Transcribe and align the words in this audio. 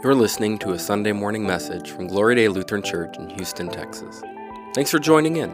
You're 0.00 0.14
listening 0.14 0.58
to 0.58 0.74
a 0.74 0.78
Sunday 0.78 1.10
morning 1.10 1.44
message 1.44 1.90
from 1.90 2.06
Gloria 2.06 2.36
Dei 2.36 2.48
Lutheran 2.48 2.82
Church 2.82 3.16
in 3.18 3.28
Houston, 3.30 3.68
Texas. 3.68 4.22
Thanks 4.72 4.92
for 4.92 5.00
joining 5.00 5.38
in. 5.38 5.52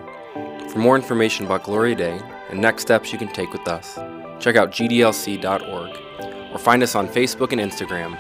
For 0.68 0.78
more 0.78 0.96
information 0.96 1.46
about 1.46 1.62
Gloria 1.62 1.94
Dei 1.94 2.20
and 2.50 2.60
next 2.60 2.82
steps 2.82 3.10
you 3.10 3.18
can 3.18 3.32
take 3.32 3.54
with 3.54 3.66
us, 3.66 3.94
check 4.40 4.56
out 4.56 4.70
gdlc.org 4.70 6.52
or 6.52 6.58
find 6.58 6.82
us 6.82 6.94
on 6.94 7.08
Facebook 7.08 7.52
and 7.52 7.60
Instagram 7.60 8.16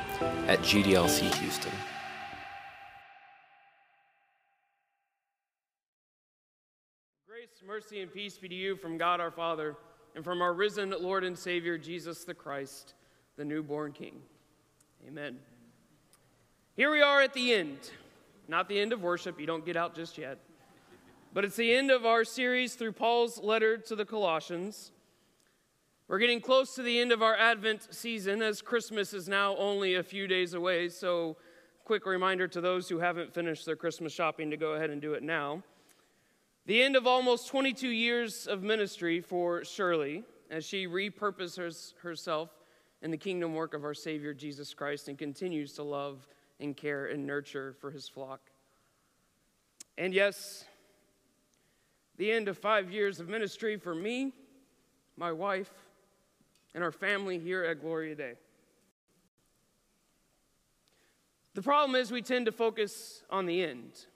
at 0.48 0.60
GDLC 0.60 1.30
Houston. 1.34 1.72
Grace, 7.28 7.62
mercy, 7.66 8.00
and 8.00 8.10
peace 8.10 8.38
be 8.38 8.48
to 8.48 8.54
you 8.54 8.76
from 8.76 8.96
God 8.96 9.20
our 9.20 9.30
Father 9.30 9.76
and 10.16 10.24
from 10.24 10.40
our 10.40 10.54
risen 10.54 10.94
Lord 10.98 11.22
and 11.22 11.38
Savior 11.38 11.76
Jesus 11.76 12.24
the 12.24 12.32
Christ, 12.32 12.94
the 13.36 13.44
newborn 13.44 13.92
King. 13.92 14.22
Amen. 15.06 15.36
Here 16.76 16.90
we 16.90 17.02
are 17.02 17.22
at 17.22 17.32
the 17.34 17.54
end. 17.54 17.78
Not 18.48 18.68
the 18.68 18.80
end 18.80 18.92
of 18.92 19.00
worship, 19.00 19.38
you 19.38 19.46
don't 19.46 19.64
get 19.64 19.76
out 19.76 19.94
just 19.94 20.18
yet. 20.18 20.38
But 21.32 21.44
it's 21.44 21.54
the 21.54 21.72
end 21.72 21.92
of 21.92 22.04
our 22.04 22.24
series 22.24 22.74
through 22.74 22.92
Paul's 22.94 23.38
letter 23.38 23.78
to 23.78 23.94
the 23.94 24.04
Colossians. 24.04 24.90
We're 26.08 26.18
getting 26.18 26.40
close 26.40 26.74
to 26.74 26.82
the 26.82 26.98
end 26.98 27.12
of 27.12 27.22
our 27.22 27.36
Advent 27.36 27.94
season 27.94 28.42
as 28.42 28.60
Christmas 28.60 29.14
is 29.14 29.28
now 29.28 29.56
only 29.56 29.94
a 29.94 30.02
few 30.02 30.26
days 30.26 30.54
away. 30.54 30.88
So, 30.88 31.36
quick 31.84 32.06
reminder 32.06 32.48
to 32.48 32.60
those 32.60 32.88
who 32.88 32.98
haven't 32.98 33.32
finished 33.32 33.64
their 33.66 33.76
Christmas 33.76 34.12
shopping 34.12 34.50
to 34.50 34.56
go 34.56 34.72
ahead 34.72 34.90
and 34.90 35.00
do 35.00 35.14
it 35.14 35.22
now. 35.22 35.62
The 36.66 36.82
end 36.82 36.96
of 36.96 37.06
almost 37.06 37.46
22 37.46 37.88
years 37.88 38.48
of 38.48 38.64
ministry 38.64 39.20
for 39.20 39.64
Shirley 39.64 40.24
as 40.50 40.64
she 40.64 40.88
repurposes 40.88 41.94
herself 42.02 42.50
in 43.00 43.12
the 43.12 43.16
kingdom 43.16 43.54
work 43.54 43.74
of 43.74 43.84
our 43.84 43.94
Savior 43.94 44.34
Jesus 44.34 44.74
Christ 44.74 45.06
and 45.06 45.16
continues 45.16 45.72
to 45.74 45.84
love 45.84 46.26
and 46.60 46.76
care 46.76 47.06
and 47.06 47.26
nurture 47.26 47.74
for 47.80 47.90
his 47.90 48.08
flock. 48.08 48.40
And 49.96 50.12
yes, 50.12 50.64
the 52.16 52.30
end 52.30 52.48
of 52.48 52.58
five 52.58 52.90
years 52.90 53.20
of 53.20 53.28
ministry 53.28 53.76
for 53.76 53.94
me, 53.94 54.32
my 55.16 55.32
wife, 55.32 55.72
and 56.74 56.82
our 56.82 56.92
family 56.92 57.38
here 57.38 57.64
at 57.64 57.80
Gloria 57.80 58.14
Dei. 58.14 58.34
The 61.54 61.62
problem 61.62 61.94
is 61.94 62.10
we 62.10 62.22
tend 62.22 62.46
to 62.46 62.52
focus 62.52 63.22
on 63.30 63.46
the 63.46 63.62
end, 63.62 64.06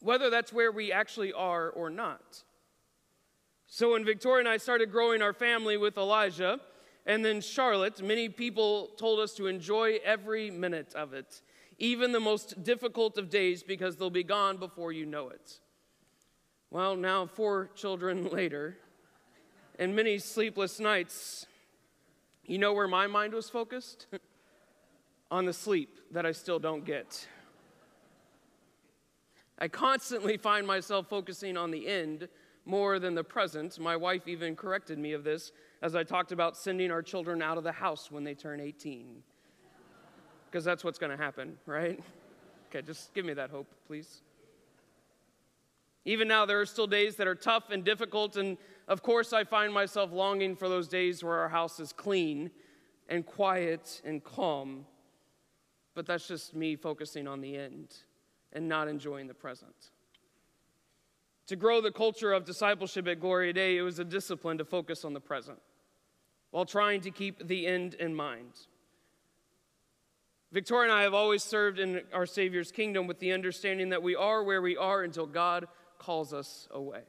whether 0.00 0.30
that's 0.30 0.52
where 0.52 0.72
we 0.72 0.90
actually 0.90 1.32
are 1.32 1.70
or 1.70 1.90
not. 1.90 2.42
So 3.68 3.92
when 3.92 4.04
Victoria 4.04 4.40
and 4.40 4.48
I 4.48 4.56
started 4.56 4.90
growing 4.90 5.22
our 5.22 5.32
family 5.32 5.76
with 5.76 5.96
Elijah, 5.96 6.60
and 7.06 7.24
then 7.24 7.40
Charlotte, 7.40 8.02
many 8.02 8.28
people 8.28 8.88
told 8.96 9.20
us 9.20 9.34
to 9.34 9.46
enjoy 9.46 9.98
every 10.04 10.50
minute 10.50 10.94
of 10.94 11.12
it, 11.12 11.42
even 11.78 12.12
the 12.12 12.20
most 12.20 12.62
difficult 12.62 13.18
of 13.18 13.28
days, 13.28 13.62
because 13.62 13.96
they'll 13.96 14.10
be 14.10 14.24
gone 14.24 14.56
before 14.56 14.92
you 14.92 15.04
know 15.04 15.28
it. 15.28 15.60
Well, 16.70 16.96
now, 16.96 17.26
four 17.26 17.70
children 17.74 18.28
later, 18.32 18.78
and 19.78 19.94
many 19.94 20.18
sleepless 20.18 20.80
nights, 20.80 21.46
you 22.44 22.58
know 22.58 22.72
where 22.72 22.88
my 22.88 23.06
mind 23.06 23.34
was 23.34 23.50
focused? 23.50 24.06
On 25.30 25.46
the 25.46 25.52
sleep 25.52 25.98
that 26.12 26.24
I 26.24 26.32
still 26.32 26.58
don't 26.58 26.84
get. 26.84 27.26
I 29.58 29.68
constantly 29.68 30.36
find 30.36 30.66
myself 30.66 31.08
focusing 31.08 31.56
on 31.56 31.70
the 31.70 31.86
end 31.88 32.28
more 32.64 32.98
than 32.98 33.14
the 33.14 33.24
present. 33.24 33.78
My 33.78 33.96
wife 33.96 34.28
even 34.28 34.54
corrected 34.56 34.98
me 34.98 35.12
of 35.12 35.24
this 35.24 35.52
as 35.84 35.94
I 35.94 36.02
talked 36.02 36.32
about 36.32 36.56
sending 36.56 36.90
our 36.90 37.02
children 37.02 37.42
out 37.42 37.58
of 37.58 37.62
the 37.62 37.70
house 37.70 38.10
when 38.10 38.24
they 38.24 38.32
turn 38.32 38.58
18. 38.58 39.22
Because 40.46 40.64
that's 40.64 40.82
what's 40.82 40.98
going 40.98 41.12
to 41.12 41.22
happen, 41.22 41.58
right? 41.66 42.02
Okay, 42.70 42.80
just 42.80 43.12
give 43.12 43.26
me 43.26 43.34
that 43.34 43.50
hope, 43.50 43.66
please. 43.86 44.22
Even 46.06 46.26
now, 46.26 46.46
there 46.46 46.58
are 46.58 46.64
still 46.64 46.86
days 46.86 47.16
that 47.16 47.26
are 47.26 47.34
tough 47.34 47.64
and 47.70 47.84
difficult, 47.84 48.38
and 48.38 48.56
of 48.88 49.02
course, 49.02 49.34
I 49.34 49.44
find 49.44 49.74
myself 49.74 50.10
longing 50.10 50.56
for 50.56 50.70
those 50.70 50.88
days 50.88 51.22
where 51.22 51.36
our 51.36 51.50
house 51.50 51.78
is 51.78 51.92
clean 51.92 52.50
and 53.10 53.26
quiet 53.26 54.00
and 54.06 54.24
calm. 54.24 54.86
But 55.94 56.06
that's 56.06 56.26
just 56.26 56.54
me 56.54 56.76
focusing 56.76 57.28
on 57.28 57.42
the 57.42 57.58
end 57.58 57.94
and 58.54 58.66
not 58.66 58.88
enjoying 58.88 59.26
the 59.26 59.34
present. 59.34 59.90
To 61.48 61.56
grow 61.56 61.82
the 61.82 61.92
culture 61.92 62.32
of 62.32 62.46
discipleship 62.46 63.06
at 63.06 63.20
Gloria 63.20 63.52
Dei, 63.52 63.76
it 63.76 63.82
was 63.82 63.98
a 63.98 64.04
discipline 64.04 64.56
to 64.56 64.64
focus 64.64 65.04
on 65.04 65.12
the 65.12 65.20
present 65.20 65.58
while 66.54 66.64
trying 66.64 67.00
to 67.00 67.10
keep 67.10 67.48
the 67.48 67.66
end 67.66 67.94
in 67.94 68.14
mind. 68.14 68.52
Victoria 70.52 70.88
and 70.88 70.96
I 70.96 71.02
have 71.02 71.12
always 71.12 71.42
served 71.42 71.80
in 71.80 72.02
our 72.12 72.26
Savior's 72.26 72.70
kingdom 72.70 73.08
with 73.08 73.18
the 73.18 73.32
understanding 73.32 73.88
that 73.88 74.04
we 74.04 74.14
are 74.14 74.44
where 74.44 74.62
we 74.62 74.76
are 74.76 75.02
until 75.02 75.26
God 75.26 75.66
calls 75.98 76.32
us 76.32 76.68
away. 76.70 77.00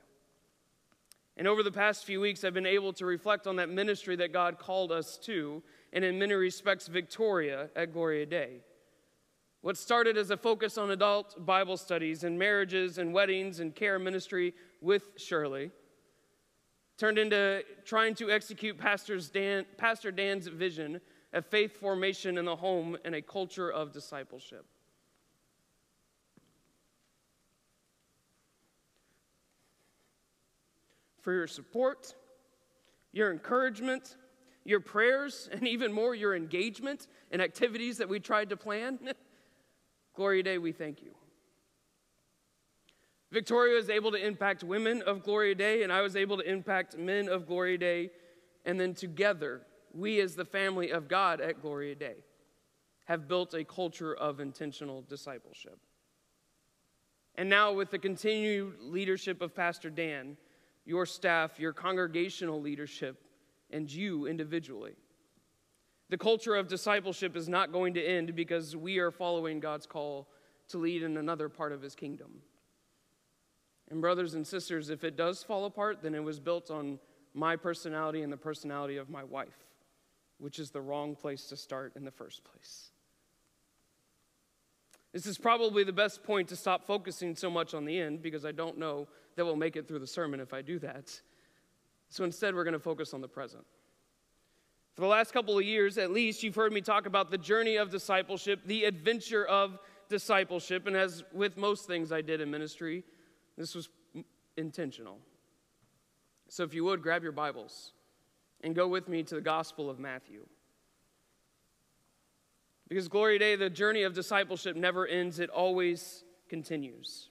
And 1.38 1.48
over 1.48 1.62
the 1.62 1.72
past 1.72 2.06
few 2.06 2.20
weeks, 2.20 2.44
I've 2.44 2.56
been 2.56 2.66
able 2.66 2.92
to 2.94 3.06
reflect 3.06 3.46
on 3.46 3.58
that 3.58 3.70
ministry 3.70 4.16
that 4.16 4.34
God 4.34 4.58
called 4.58 4.92
us 4.92 5.16
to, 5.26 5.62
and 5.94 6.04
in 6.04 6.18
many 6.18 6.34
respects, 6.34 6.88
Victoria 6.88 7.70
at 7.76 7.94
Gloria 7.94 8.26
Dei. 8.26 8.62
What 9.62 9.78
started 9.78 10.18
as 10.18 10.32
a 10.32 10.38
focus 10.38 10.76
on 10.76 10.90
adult 10.90 11.46
Bible 11.46 11.78
studies 11.78 12.24
and 12.24 12.40
marriages 12.40 12.98
and 12.98 13.14
weddings 13.14 13.60
and 13.60 13.76
care 13.76 14.00
ministry 14.00 14.56
with 14.82 15.12
Shirley 15.18 15.70
turned 16.98 17.18
into 17.18 17.64
trying 17.84 18.16
to 18.16 18.32
execute 18.32 18.78
Dan, 19.34 19.66
Pastor 19.78 20.12
Dan's 20.12 20.48
vision 20.48 21.02
of 21.34 21.46
faith 21.46 21.78
formation 21.78 22.38
in 22.38 22.46
the 22.46 22.56
home 22.56 22.98
and 23.04 23.16
a 23.16 23.22
culture 23.22 23.70
of 23.70 23.92
discipleship. 23.92 24.66
For 31.22 31.34
your 31.34 31.48
support, 31.48 32.14
your 33.12 33.32
encouragement, 33.32 34.16
your 34.64 34.80
prayers, 34.80 35.50
and 35.52 35.68
even 35.68 35.92
more, 35.92 36.16
your 36.16 36.36
engagement 36.36 37.08
in 37.32 37.42
activities 37.42 37.98
that 37.98 38.08
we 38.08 38.20
tried 38.20 38.50
to 38.50 38.58
plan. 38.58 39.00
Gloria 40.16 40.44
Dei, 40.44 40.58
we 40.58 40.72
thank 40.72 41.02
you. 41.02 41.16
Victoria 43.36 43.76
was 43.76 43.90
able 43.90 44.14
to 44.14 44.26
impact 44.26 44.64
women 44.64 45.02
of 45.02 45.22
Gloria 45.22 45.56
Dei, 45.56 45.84
and 45.84 45.92
I 45.92 46.00
was 46.00 46.16
able 46.16 46.38
to 46.38 46.50
impact 46.50 46.98
men 46.98 47.28
of 47.28 47.46
Gloria 47.46 47.78
Dei. 47.78 48.10
And 48.64 48.80
then 48.80 48.94
together, 48.94 49.64
we 49.94 50.22
as 50.22 50.36
the 50.36 50.46
family 50.46 50.92
of 50.92 51.10
God 51.10 51.42
at 51.42 51.62
Gloria 51.62 51.96
Dei 51.96 52.16
have 53.04 53.28
built 53.28 53.54
a 53.54 53.66
culture 53.66 54.14
of 54.16 54.40
intentional 54.40 55.02
discipleship. 55.02 55.78
And 57.36 57.50
now, 57.50 57.74
with 57.74 57.92
the 57.92 58.00
continued 58.00 58.78
leadership 58.80 59.42
of 59.42 59.54
Pastor 59.54 59.90
Dan, 59.90 60.38
your 60.86 61.06
staff, 61.06 61.60
your 61.60 61.74
congregational 61.74 62.62
leadership, 62.62 63.22
and 63.70 63.92
you 63.92 64.28
individually, 64.28 64.94
the 66.08 66.18
culture 66.18 66.56
of 66.56 66.70
discipleship 66.70 67.36
is 67.36 67.50
not 67.50 67.74
going 67.74 67.96
to 67.96 68.02
end 68.02 68.34
because 68.34 68.78
we 68.78 69.00
are 69.00 69.12
following 69.12 69.60
God's 69.60 69.86
call 69.86 70.30
to 70.70 70.78
lead 70.78 71.04
in 71.04 71.18
another 71.18 71.50
part 71.50 71.74
of 71.74 71.82
his 71.82 71.96
kingdom. 71.96 72.42
And, 73.96 74.02
brothers 74.02 74.34
and 74.34 74.46
sisters, 74.46 74.90
if 74.90 75.06
it 75.06 75.16
does 75.16 75.42
fall 75.42 75.64
apart, 75.64 76.00
then 76.02 76.16
it 76.16 76.22
was 76.22 76.38
built 76.38 76.70
on 76.70 77.00
my 77.34 77.56
personality 77.56 78.24
and 78.24 78.34
the 78.34 78.36
personality 78.36 78.98
of 78.98 79.10
my 79.10 79.24
wife, 79.24 79.56
which 80.38 80.60
is 80.60 80.70
the 80.70 80.82
wrong 80.82 81.16
place 81.16 81.46
to 81.46 81.56
start 81.56 81.94
in 81.96 82.04
the 82.04 82.12
first 82.12 82.44
place. 82.44 82.90
This 85.14 85.26
is 85.26 85.38
probably 85.38 85.86
the 85.86 85.94
best 85.94 86.24
point 86.26 86.50
to 86.50 86.58
stop 86.58 86.86
focusing 86.86 87.38
so 87.38 87.50
much 87.50 87.74
on 87.74 87.86
the 87.86 87.98
end 87.98 88.22
because 88.22 88.44
I 88.44 88.52
don't 88.52 88.78
know 88.78 89.08
that 89.38 89.46
we'll 89.46 89.56
make 89.56 89.78
it 89.78 89.88
through 89.88 90.00
the 90.00 90.08
sermon 90.08 90.42
if 90.42 90.54
I 90.54 90.62
do 90.62 90.78
that. 90.80 91.18
So 92.10 92.26
instead, 92.26 92.54
we're 92.54 92.66
going 92.66 92.74
to 92.74 92.80
focus 92.80 93.14
on 93.14 93.22
the 93.22 93.30
present. 93.30 93.64
For 94.96 95.04
the 95.04 95.08
last 95.08 95.32
couple 95.32 95.58
of 95.58 95.64
years, 95.64 95.98
at 95.98 96.12
least, 96.12 96.44
you've 96.44 96.56
heard 96.56 96.74
me 96.74 96.82
talk 96.82 97.06
about 97.06 97.32
the 97.32 97.38
journey 97.38 97.78
of 97.78 97.92
discipleship, 97.92 98.60
the 98.66 98.84
adventure 98.84 99.46
of 99.46 99.80
discipleship. 100.10 100.86
And 100.86 100.98
as 100.98 101.24
with 101.32 101.56
most 101.56 101.88
things 101.88 102.12
I 102.12 102.20
did 102.22 102.42
in 102.42 102.52
ministry, 102.52 103.06
this 103.58 103.76
was 103.76 103.90
intentional. 104.58 105.18
So 106.50 106.64
if 106.64 106.74
you 106.74 106.84
would, 106.86 107.02
grab 107.02 107.24
your 107.24 107.32
Bibles 107.32 107.94
and 108.62 108.76
go 108.76 108.88
with 108.88 109.08
me 109.08 109.24
to 109.24 109.36
the 109.36 109.42
Gospel 109.42 109.90
of 109.90 110.00
Matthew. 110.00 110.46
Because 112.88 113.08
Gloria 113.08 113.40
Dei, 113.40 113.56
the 113.56 113.70
journey 113.70 114.04
of 114.04 114.14
discipleship 114.14 114.76
never 114.76 115.08
ends, 115.08 115.40
it 115.40 115.50
always 115.50 116.24
continues. 116.50 117.30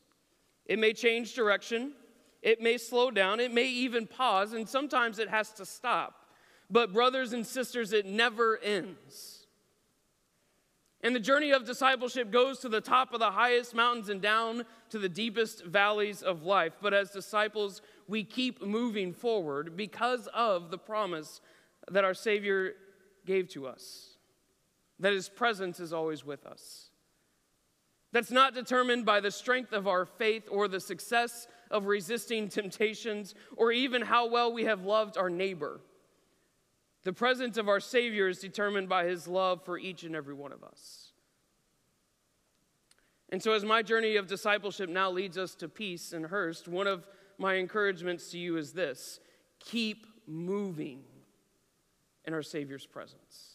It 0.67 0.79
may 0.79 0.93
change 0.93 1.35
direction, 1.35 1.93
it 2.43 2.61
may 2.61 2.77
slow 2.77 3.11
down, 3.11 3.39
it 3.39 3.53
may 3.53 3.67
even 3.67 4.07
pause, 4.07 4.53
and 4.53 4.69
sometimes 4.69 5.19
it 5.19 5.29
has 5.29 5.53
to 5.53 5.65
stop. 5.65 6.27
But, 6.71 6.93
brothers 6.93 7.33
and 7.33 7.47
sisters, 7.47 7.93
it 7.93 8.07
never 8.07 8.59
ends. 8.59 9.44
And 11.05 11.15
the 11.15 11.21
journey 11.21 11.51
of 11.53 11.67
discipleship 11.67 12.31
goes 12.31 12.61
to 12.61 12.71
the 12.71 12.81
top 12.81 13.13
of 13.13 13.21
the 13.21 13.31
highest 13.31 13.75
mountains 13.75 14.09
and 14.09 14.23
down 14.23 14.65
to 14.89 14.99
the 14.99 15.09
deepest 15.09 15.63
valleys 15.63 16.23
of 16.23 16.45
life. 16.45 16.73
But 16.81 16.95
as 16.95 17.11
disciples, 17.11 17.83
we 18.09 18.25
keep 18.25 18.63
moving 18.63 19.13
forward 19.13 19.77
because 19.77 20.29
of 20.29 20.71
the 20.71 20.79
promise 20.79 21.43
that 21.91 22.05
our 22.05 22.15
Savior 22.15 22.73
gave 23.27 23.49
to 23.51 23.67
us. 23.67 24.11
that 25.01 25.13
his 25.13 25.29
presence 25.29 25.81
is 25.81 25.93
always 25.93 26.25
with 26.25 26.47
us. 26.47 26.91
That's 28.13 28.31
not 28.31 28.55
determined 28.55 29.05
by 29.05 29.19
the 29.19 29.33
strength 29.33 29.73
of 29.73 29.89
our 29.89 30.07
faith 30.07 30.49
or 30.49 30.69
the 30.69 30.79
success 30.79 31.49
of 31.69 31.87
resisting 31.87 32.49
temptations 32.61 33.35
or 33.57 33.73
even 33.73 34.03
how 34.03 34.29
well 34.31 34.53
we 34.53 34.65
have 34.65 34.85
loved 34.85 35.19
our 35.19 35.29
neighbor. 35.29 35.81
The 37.05 37.13
presence 37.13 37.57
of 37.57 37.69
our 37.69 37.81
Savior 37.81 38.29
is 38.29 38.39
determined 38.39 38.89
by 38.89 39.05
his 39.05 39.29
love 39.29 39.65
for 39.65 39.79
each 39.79 40.03
and 40.05 40.17
every 40.17 40.35
one 40.35 40.53
of 40.53 40.65
us. 40.65 41.13
And 43.29 43.43
so, 43.43 43.53
as 43.53 43.65
my 43.65 43.83
journey 43.83 44.17
of 44.17 44.27
discipleship 44.27 44.89
now 44.89 45.11
leads 45.11 45.37
us 45.37 45.55
to 45.57 45.69
peace 45.69 46.13
and 46.13 46.27
Hurst, 46.27 46.69
one 46.69 46.87
of 46.87 47.07
my 47.39 47.55
encouragements 47.55 48.31
to 48.31 48.39
you 48.39 48.57
is 48.57 48.73
this 48.73 49.21
keep 49.59 50.07
moving 50.27 51.03
in 52.25 52.33
our 52.33 52.43
Savior's 52.43 52.87
presence. 52.87 53.55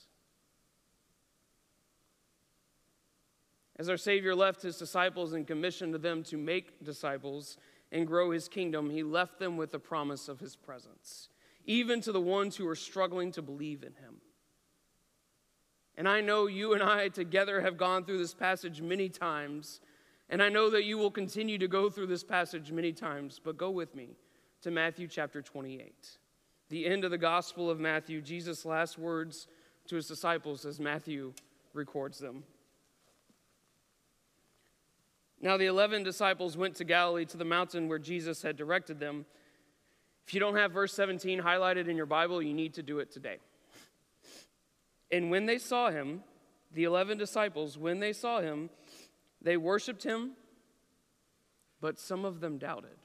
As 3.77 3.89
our 3.89 3.97
Savior 3.97 4.35
left 4.35 4.61
his 4.61 4.77
disciples 4.77 5.31
and 5.33 5.47
commissioned 5.47 5.95
them 5.95 6.23
to 6.23 6.37
make 6.37 6.83
disciples 6.83 7.57
and 7.91 8.05
grow 8.05 8.31
his 8.31 8.49
kingdom, 8.49 8.89
he 8.89 9.03
left 9.03 9.39
them 9.39 9.55
with 9.55 9.71
the 9.71 9.79
promise 9.79 10.27
of 10.27 10.41
his 10.41 10.55
presence, 10.55 11.29
even 11.69 12.01
to 12.01 12.11
the 12.11 12.19
ones 12.19 12.57
who 12.57 12.67
are 12.67 12.75
struggling 12.75 13.31
to 13.31 13.43
believe 13.43 13.83
in 13.83 13.93
him. 13.93 14.15
And 15.95 16.09
I 16.09 16.19
know 16.19 16.47
you 16.47 16.73
and 16.73 16.81
I 16.81 17.09
together 17.09 17.61
have 17.61 17.77
gone 17.77 18.03
through 18.03 18.17
this 18.17 18.33
passage 18.33 18.81
many 18.81 19.07
times, 19.07 19.79
and 20.31 20.41
I 20.41 20.49
know 20.49 20.71
that 20.71 20.85
you 20.85 20.97
will 20.97 21.11
continue 21.11 21.59
to 21.59 21.67
go 21.67 21.87
through 21.87 22.07
this 22.07 22.23
passage 22.23 22.71
many 22.71 22.91
times, 22.91 23.39
but 23.43 23.55
go 23.55 23.69
with 23.69 23.93
me 23.93 24.15
to 24.63 24.71
Matthew 24.71 25.07
chapter 25.07 25.43
28. 25.43 26.17
The 26.69 26.87
end 26.87 27.05
of 27.05 27.11
the 27.11 27.19
Gospel 27.19 27.69
of 27.69 27.79
Matthew, 27.79 28.19
Jesus' 28.21 28.65
last 28.65 28.97
words 28.97 29.45
to 29.89 29.95
his 29.95 30.07
disciples 30.07 30.65
as 30.65 30.79
Matthew 30.79 31.33
records 31.75 32.17
them. 32.17 32.45
Now 35.39 35.55
the 35.55 35.67
11 35.67 36.01
disciples 36.01 36.57
went 36.57 36.73
to 36.77 36.83
Galilee 36.83 37.25
to 37.25 37.37
the 37.37 37.45
mountain 37.45 37.87
where 37.87 37.99
Jesus 37.99 38.41
had 38.41 38.57
directed 38.57 38.99
them. 38.99 39.27
If 40.29 40.35
you 40.35 40.39
don't 40.39 40.57
have 40.57 40.73
verse 40.73 40.93
17 40.93 41.41
highlighted 41.41 41.87
in 41.87 41.97
your 41.97 42.05
Bible, 42.05 42.39
you 42.39 42.53
need 42.53 42.75
to 42.75 42.83
do 42.83 42.99
it 42.99 43.11
today. 43.11 43.37
And 45.11 45.31
when 45.31 45.47
they 45.47 45.57
saw 45.57 45.89
him, 45.89 46.21
the 46.71 46.83
11 46.83 47.17
disciples, 47.17 47.79
when 47.79 47.99
they 47.99 48.13
saw 48.13 48.39
him, 48.39 48.69
they 49.41 49.57
worshiped 49.57 50.03
him, 50.03 50.33
but 51.81 51.97
some 51.97 52.25
of 52.25 52.41
them 52.41 52.59
doubted. 52.59 52.95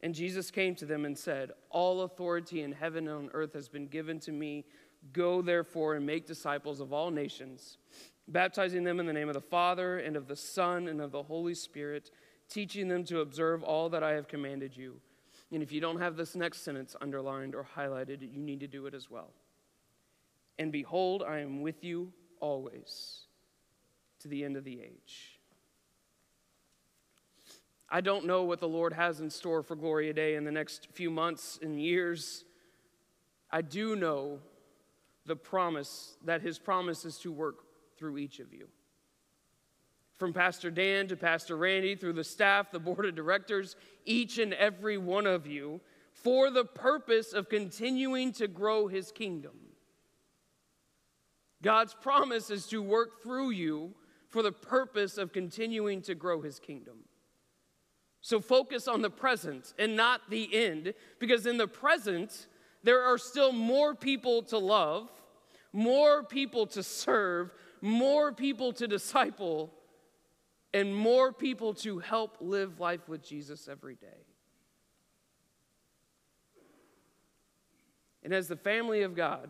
And 0.00 0.14
Jesus 0.14 0.50
came 0.50 0.74
to 0.76 0.86
them 0.86 1.04
and 1.04 1.18
said, 1.18 1.50
All 1.68 2.00
authority 2.00 2.62
in 2.62 2.72
heaven 2.72 3.08
and 3.08 3.16
on 3.26 3.30
earth 3.34 3.52
has 3.52 3.68
been 3.68 3.86
given 3.86 4.18
to 4.20 4.32
me. 4.32 4.64
Go 5.12 5.42
therefore 5.42 5.94
and 5.94 6.06
make 6.06 6.26
disciples 6.26 6.80
of 6.80 6.90
all 6.90 7.10
nations 7.10 7.76
baptizing 8.28 8.84
them 8.84 8.98
in 9.00 9.06
the 9.06 9.12
name 9.12 9.28
of 9.28 9.34
the 9.34 9.40
Father 9.40 9.98
and 9.98 10.16
of 10.16 10.26
the 10.26 10.36
Son 10.36 10.88
and 10.88 11.00
of 11.00 11.12
the 11.12 11.22
Holy 11.22 11.54
Spirit, 11.54 12.10
teaching 12.48 12.88
them 12.88 13.04
to 13.04 13.20
observe 13.20 13.62
all 13.62 13.88
that 13.90 14.02
I 14.02 14.12
have 14.12 14.28
commanded 14.28 14.76
you. 14.76 15.00
And 15.52 15.62
if 15.62 15.72
you 15.72 15.80
don't 15.80 16.00
have 16.00 16.16
this 16.16 16.34
next 16.34 16.62
sentence 16.62 16.96
underlined 17.00 17.54
or 17.54 17.66
highlighted, 17.76 18.20
you 18.20 18.42
need 18.42 18.60
to 18.60 18.66
do 18.66 18.86
it 18.86 18.94
as 18.94 19.10
well. 19.10 19.30
And 20.58 20.72
behold, 20.72 21.22
I 21.26 21.40
am 21.40 21.62
with 21.62 21.84
you 21.84 22.12
always 22.40 23.26
to 24.20 24.28
the 24.28 24.44
end 24.44 24.56
of 24.56 24.64
the 24.64 24.80
age. 24.80 25.38
I 27.88 28.00
don't 28.00 28.26
know 28.26 28.42
what 28.42 28.58
the 28.58 28.68
Lord 28.68 28.92
has 28.94 29.20
in 29.20 29.30
store 29.30 29.62
for 29.62 29.76
Gloria 29.76 30.12
Dei 30.12 30.34
in 30.34 30.44
the 30.44 30.50
next 30.50 30.88
few 30.92 31.10
months 31.10 31.58
and 31.62 31.80
years. 31.80 32.44
I 33.50 33.62
do 33.62 33.94
know 33.94 34.40
the 35.24 35.36
promise 35.36 36.16
that 36.24 36.42
his 36.42 36.58
promise 36.58 37.04
is 37.04 37.18
to 37.18 37.30
work 37.30 37.56
through 37.96 38.18
each 38.18 38.40
of 38.40 38.52
you. 38.52 38.66
From 40.18 40.32
Pastor 40.32 40.70
Dan 40.70 41.08
to 41.08 41.16
Pastor 41.16 41.56
Randy, 41.56 41.94
through 41.94 42.14
the 42.14 42.24
staff, 42.24 42.70
the 42.70 42.78
board 42.78 43.04
of 43.04 43.14
directors, 43.14 43.76
each 44.04 44.38
and 44.38 44.54
every 44.54 44.96
one 44.96 45.26
of 45.26 45.46
you, 45.46 45.80
for 46.12 46.50
the 46.50 46.64
purpose 46.64 47.34
of 47.34 47.50
continuing 47.50 48.32
to 48.32 48.48
grow 48.48 48.88
his 48.88 49.12
kingdom. 49.12 49.52
God's 51.62 51.94
promise 51.94 52.50
is 52.50 52.66
to 52.68 52.82
work 52.82 53.22
through 53.22 53.50
you 53.50 53.94
for 54.28 54.42
the 54.42 54.52
purpose 54.52 55.18
of 55.18 55.32
continuing 55.32 56.00
to 56.02 56.14
grow 56.14 56.40
his 56.40 56.58
kingdom. 56.58 56.96
So 58.22 58.40
focus 58.40 58.88
on 58.88 59.02
the 59.02 59.10
present 59.10 59.74
and 59.78 59.96
not 59.96 60.22
the 60.30 60.48
end, 60.54 60.94
because 61.18 61.46
in 61.46 61.58
the 61.58 61.68
present, 61.68 62.46
there 62.82 63.02
are 63.02 63.18
still 63.18 63.52
more 63.52 63.94
people 63.94 64.42
to 64.44 64.58
love, 64.58 65.10
more 65.72 66.22
people 66.22 66.66
to 66.68 66.82
serve, 66.82 67.52
more 67.82 68.32
people 68.32 68.72
to 68.72 68.88
disciple, 68.88 69.72
and 70.76 70.94
more 70.94 71.32
people 71.32 71.72
to 71.72 71.98
help 72.00 72.36
live 72.38 72.80
life 72.80 73.08
with 73.08 73.22
Jesus 73.22 73.66
every 73.66 73.94
day. 73.94 74.26
And 78.22 78.34
as 78.34 78.46
the 78.46 78.56
family 78.56 79.00
of 79.00 79.16
God, 79.16 79.48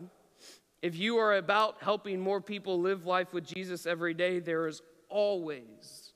if 0.81 0.95
you 0.95 1.17
are 1.17 1.35
about 1.35 1.81
helping 1.81 2.21
more 2.21 2.39
people 2.39 2.79
live 2.79 3.05
life 3.05 3.33
with 3.33 3.45
Jesus 3.45 3.85
every 3.85 4.13
day, 4.13 4.39
there 4.39 4.67
is 4.67 4.81
always 5.09 6.13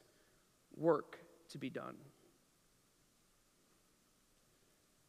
work 0.77 1.19
to 1.49 1.57
be 1.57 1.69
done. 1.69 1.97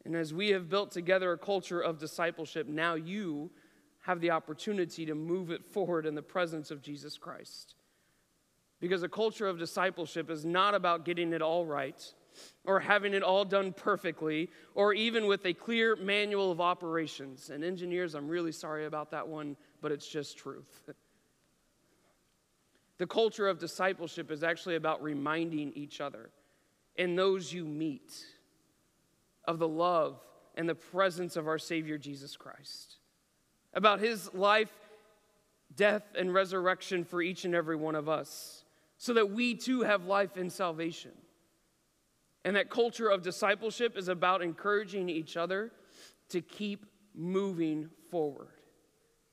And 0.05 0.17
as 0.17 0.35
we 0.35 0.49
have 0.49 0.69
built 0.69 0.91
together 0.91 1.31
a 1.31 1.39
culture 1.39 1.81
of 1.81 2.01
discipleship, 2.01 2.67
now 2.67 2.95
you 2.95 3.53
have 4.01 4.21
the 4.21 4.33
opportunity 4.33 5.07
to 5.07 5.15
move 5.15 5.53
it 5.53 5.65
forward 5.65 6.07
in 6.07 6.17
the 6.17 6.23
presence 6.23 6.73
of 6.73 6.83
Jesus 6.83 7.17
Christ. 7.19 7.77
Because 8.83 9.05
a 9.05 9.09
culture 9.09 9.47
of 9.47 9.61
discipleship 9.61 10.29
is 10.29 10.45
not 10.45 10.75
about 10.75 11.05
getting 11.05 11.33
it 11.33 11.41
all 11.41 11.65
right 11.65 12.03
or 12.65 12.81
having 12.81 13.15
it 13.15 13.23
all 13.23 13.45
done 13.45 13.73
perfectly 13.73 14.51
or 14.75 14.93
even 14.93 15.29
with 15.29 15.47
a 15.47 15.55
clear 15.55 15.95
manual 15.95 16.51
of 16.51 16.61
operations. 16.61 17.51
And 17.51 17.63
engineers, 17.63 18.17
I'm 18.17 18.27
really 18.27 18.51
sorry 18.51 18.87
about 18.87 19.13
that 19.13 19.29
one, 19.29 19.57
but 19.81 19.93
it's 19.93 20.09
just 20.09 20.37
truth. 20.37 20.83
the 22.99 23.07
culture 23.07 23.47
of 23.47 23.61
discipleship 23.61 24.33
is 24.33 24.43
actually 24.43 24.75
about 24.75 25.01
reminding 25.01 25.73
each 25.77 26.01
other 26.01 26.31
and 26.99 27.17
those 27.17 27.53
you 27.53 27.65
meet 27.65 28.13
of 29.45 29.61
the 29.61 29.69
love 29.69 30.19
and 30.57 30.69
the 30.69 30.75
presence 30.75 31.37
of 31.37 31.47
our 31.47 31.59
Savior 31.59 31.99
Jesus 31.99 32.37
Christ 32.37 32.97
about 33.75 34.01
his 34.01 34.35
life, 34.35 34.73
death, 35.77 36.03
and 36.19 36.35
resurrection 36.35 37.05
for 37.05 37.23
each 37.23 37.45
and 37.45 37.55
every 37.55 37.77
one 37.77 37.95
of 37.95 38.09
us, 38.09 38.62
so 39.03 39.15
that 39.15 39.33
we 39.33 39.57
too 39.57 39.81
have 39.81 40.05
life 40.05 40.37
and 40.37 40.53
salvation. 40.53 41.11
And 42.45 42.55
that 42.55 42.71
culture 42.71 43.09
of 43.09 43.21
discipleship 43.21 43.99
is 43.99 44.07
about 44.07 44.43
encouraging 44.43 45.09
each 45.09 45.37
other 45.37 45.73
to 46.29 46.41
keep 46.41 46.87
moving 47.13 47.91
forward 48.13 48.61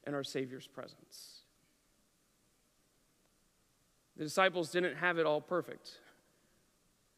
in 0.08 0.16
our 0.16 0.24
Savior's 0.24 0.66
presence. 0.66 1.44
The 4.18 4.24
disciples 4.24 4.72
didn't 4.72 4.96
have 4.96 5.20
it 5.20 5.28
all 5.28 5.40
perfect. 5.40 6.00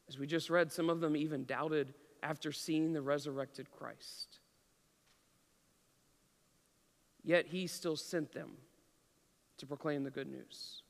As 0.10 0.20
we 0.20 0.27
just 0.27 0.50
read, 0.50 0.74
some 0.74 0.89
of 0.89 1.00
them 1.00 1.15
even 1.15 1.46
doubted 1.46 1.93
after 2.22 2.51
seeing 2.51 2.91
the 2.91 3.01
resurrected 3.01 3.72
Christ. 3.72 4.39
Yet 7.24 7.48
he 7.48 7.65
still 7.67 7.96
sent 7.96 8.34
them 8.34 8.58
to 9.60 9.65
proclaim 9.65 10.03
the 10.03 10.12
good 10.12 10.27
news. 10.29 10.84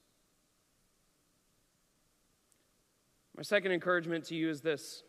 My 3.35 3.43
second 3.43 3.71
encouragement 3.71 4.25
to 4.25 4.35
you 4.35 4.49
is 4.49 4.61
this 4.61 5.03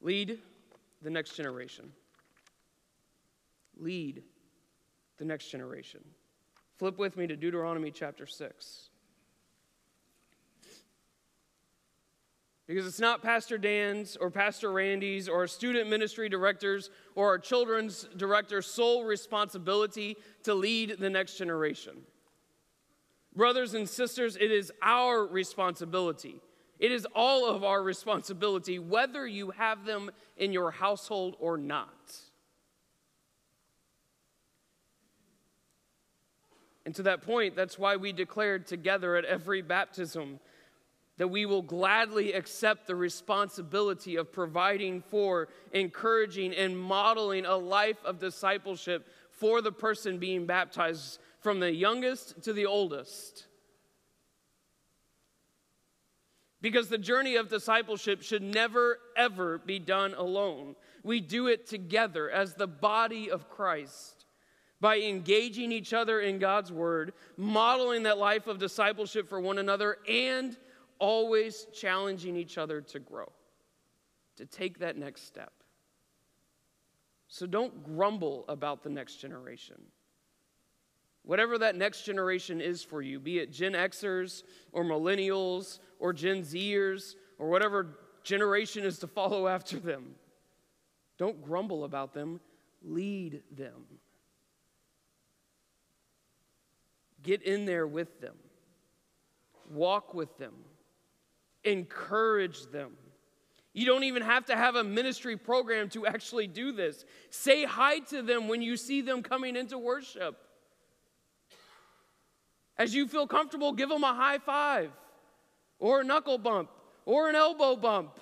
lead 0.00 0.38
the 1.02 1.10
next 1.10 1.36
generation. 1.36 1.92
Lead 3.78 4.22
the 5.18 5.24
next 5.24 5.48
generation. 5.50 6.00
Flip 6.78 6.98
with 6.98 7.16
me 7.16 7.26
to 7.26 7.36
Deuteronomy 7.36 7.90
chapter 7.90 8.26
6. 8.26 8.90
Because 12.66 12.86
it's 12.86 12.98
not 12.98 13.22
Pastor 13.22 13.58
Dan's 13.58 14.16
or 14.16 14.30
Pastor 14.30 14.72
Randy's 14.72 15.28
or 15.28 15.46
student 15.46 15.88
ministry 15.88 16.28
directors 16.28 16.90
or 17.14 17.28
our 17.28 17.38
children's 17.38 18.08
director's 18.16 18.66
sole 18.66 19.04
responsibility 19.04 20.16
to 20.42 20.54
lead 20.54 20.96
the 20.98 21.08
next 21.08 21.38
generation. 21.38 21.98
Brothers 23.34 23.74
and 23.74 23.88
sisters, 23.88 24.36
it 24.36 24.50
is 24.50 24.72
our 24.82 25.26
responsibility. 25.26 26.40
It 26.78 26.92
is 26.92 27.06
all 27.14 27.48
of 27.48 27.64
our 27.64 27.82
responsibility, 27.82 28.78
whether 28.78 29.26
you 29.26 29.50
have 29.52 29.84
them 29.84 30.10
in 30.36 30.52
your 30.52 30.70
household 30.70 31.36
or 31.40 31.56
not. 31.56 32.16
And 36.84 36.94
to 36.94 37.02
that 37.04 37.22
point, 37.22 37.56
that's 37.56 37.78
why 37.78 37.96
we 37.96 38.12
declared 38.12 38.66
together 38.66 39.16
at 39.16 39.24
every 39.24 39.60
baptism 39.60 40.38
that 41.18 41.28
we 41.28 41.46
will 41.46 41.62
gladly 41.62 42.34
accept 42.34 42.86
the 42.86 42.94
responsibility 42.94 44.16
of 44.16 44.30
providing 44.30 45.00
for, 45.00 45.48
encouraging, 45.72 46.54
and 46.54 46.78
modeling 46.78 47.46
a 47.46 47.56
life 47.56 48.04
of 48.04 48.18
discipleship 48.18 49.08
for 49.30 49.62
the 49.62 49.72
person 49.72 50.18
being 50.18 50.46
baptized, 50.46 51.18
from 51.40 51.60
the 51.60 51.72
youngest 51.72 52.42
to 52.42 52.52
the 52.52 52.66
oldest. 52.66 53.46
Because 56.66 56.88
the 56.88 56.98
journey 56.98 57.36
of 57.36 57.48
discipleship 57.48 58.22
should 58.22 58.42
never, 58.42 58.98
ever 59.16 59.58
be 59.58 59.78
done 59.78 60.14
alone. 60.14 60.74
We 61.04 61.20
do 61.20 61.46
it 61.46 61.68
together 61.68 62.28
as 62.28 62.54
the 62.54 62.66
body 62.66 63.30
of 63.30 63.48
Christ 63.48 64.24
by 64.80 64.98
engaging 64.98 65.70
each 65.70 65.92
other 65.92 66.18
in 66.20 66.40
God's 66.40 66.72
word, 66.72 67.12
modeling 67.36 68.02
that 68.02 68.18
life 68.18 68.48
of 68.48 68.58
discipleship 68.58 69.28
for 69.28 69.38
one 69.38 69.58
another, 69.58 69.98
and 70.08 70.56
always 70.98 71.68
challenging 71.72 72.34
each 72.34 72.58
other 72.58 72.80
to 72.80 72.98
grow, 72.98 73.30
to 74.34 74.44
take 74.44 74.80
that 74.80 74.98
next 74.98 75.24
step. 75.24 75.52
So 77.28 77.46
don't 77.46 77.84
grumble 77.84 78.44
about 78.48 78.82
the 78.82 78.90
next 78.90 79.20
generation. 79.20 79.80
Whatever 81.26 81.58
that 81.58 81.74
next 81.74 82.04
generation 82.04 82.60
is 82.60 82.84
for 82.84 83.02
you, 83.02 83.18
be 83.18 83.40
it 83.40 83.50
Gen 83.50 83.72
Xers 83.72 84.44
or 84.70 84.84
millennials 84.84 85.80
or 85.98 86.12
Gen 86.12 86.42
Zers 86.42 87.16
or 87.36 87.48
whatever 87.48 87.98
generation 88.22 88.84
is 88.84 89.00
to 89.00 89.08
follow 89.08 89.48
after 89.48 89.80
them, 89.80 90.14
don't 91.18 91.42
grumble 91.42 91.82
about 91.82 92.14
them, 92.14 92.40
lead 92.80 93.42
them. 93.50 93.86
Get 97.24 97.42
in 97.42 97.64
there 97.64 97.88
with 97.88 98.20
them, 98.20 98.36
walk 99.68 100.14
with 100.14 100.38
them, 100.38 100.54
encourage 101.64 102.66
them. 102.66 102.92
You 103.72 103.84
don't 103.84 104.04
even 104.04 104.22
have 104.22 104.46
to 104.46 104.56
have 104.56 104.76
a 104.76 104.84
ministry 104.84 105.36
program 105.36 105.88
to 105.90 106.06
actually 106.06 106.46
do 106.46 106.70
this. 106.70 107.04
Say 107.30 107.64
hi 107.64 107.98
to 108.10 108.22
them 108.22 108.46
when 108.46 108.62
you 108.62 108.76
see 108.76 109.00
them 109.00 109.24
coming 109.24 109.56
into 109.56 109.76
worship. 109.76 110.38
As 112.78 112.94
you 112.94 113.06
feel 113.06 113.26
comfortable, 113.26 113.72
give 113.72 113.88
them 113.88 114.04
a 114.04 114.14
high 114.14 114.38
five, 114.38 114.90
or 115.78 116.00
a 116.00 116.04
knuckle 116.04 116.38
bump, 116.38 116.70
or 117.04 117.28
an 117.28 117.34
elbow 117.34 117.76
bump, 117.76 118.20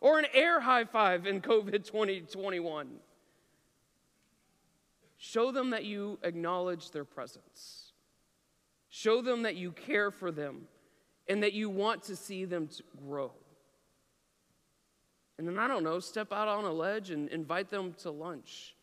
or 0.00 0.18
an 0.18 0.26
air 0.32 0.60
high 0.60 0.84
five 0.84 1.26
in 1.26 1.40
COVID 1.40 1.84
2021. 1.84 2.88
Show 5.18 5.50
them 5.50 5.70
that 5.70 5.84
you 5.84 6.18
acknowledge 6.22 6.90
their 6.90 7.04
presence. 7.04 7.92
Show 8.88 9.22
them 9.22 9.42
that 9.42 9.56
you 9.56 9.72
care 9.72 10.10
for 10.10 10.30
them 10.30 10.68
and 11.28 11.42
that 11.42 11.52
you 11.52 11.68
want 11.68 12.04
to 12.04 12.16
see 12.16 12.44
them 12.44 12.68
grow. 13.06 13.32
And 15.38 15.46
then, 15.46 15.58
I 15.58 15.68
don't 15.68 15.84
know, 15.84 16.00
step 16.00 16.32
out 16.32 16.48
on 16.48 16.64
a 16.64 16.72
ledge 16.72 17.10
and 17.10 17.28
invite 17.28 17.68
them 17.68 17.94
to 17.98 18.10
lunch 18.10 18.74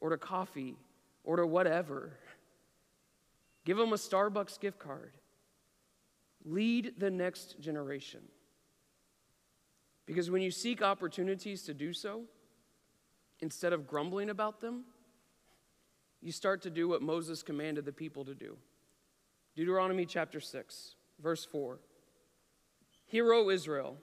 or 0.00 0.10
to 0.10 0.16
coffee 0.16 0.76
or 1.24 1.36
to 1.36 1.46
whatever. 1.46 2.12
Give 3.64 3.76
them 3.76 3.92
a 3.92 3.96
Starbucks 3.96 4.58
gift 4.60 4.78
card. 4.78 5.16
Lead 6.44 6.94
the 6.98 7.10
next 7.10 7.60
generation. 7.60 8.20
Because 10.06 10.30
when 10.30 10.42
you 10.42 10.50
seek 10.50 10.82
opportunities 10.82 11.62
to 11.62 11.74
do 11.74 11.92
so, 11.92 12.22
instead 13.40 13.72
of 13.72 13.86
grumbling 13.86 14.30
about 14.30 14.60
them, 14.60 14.84
you 16.20 16.32
start 16.32 16.62
to 16.62 16.70
do 16.70 16.88
what 16.88 17.02
Moses 17.02 17.42
commanded 17.42 17.84
the 17.84 17.92
people 17.92 18.24
to 18.24 18.34
do. 18.34 18.56
Deuteronomy 19.54 20.06
chapter 20.06 20.40
6, 20.40 20.94
verse 21.20 21.44
4. 21.44 21.78
Hear, 23.06 23.32
O 23.32 23.50
Israel, 23.50 23.98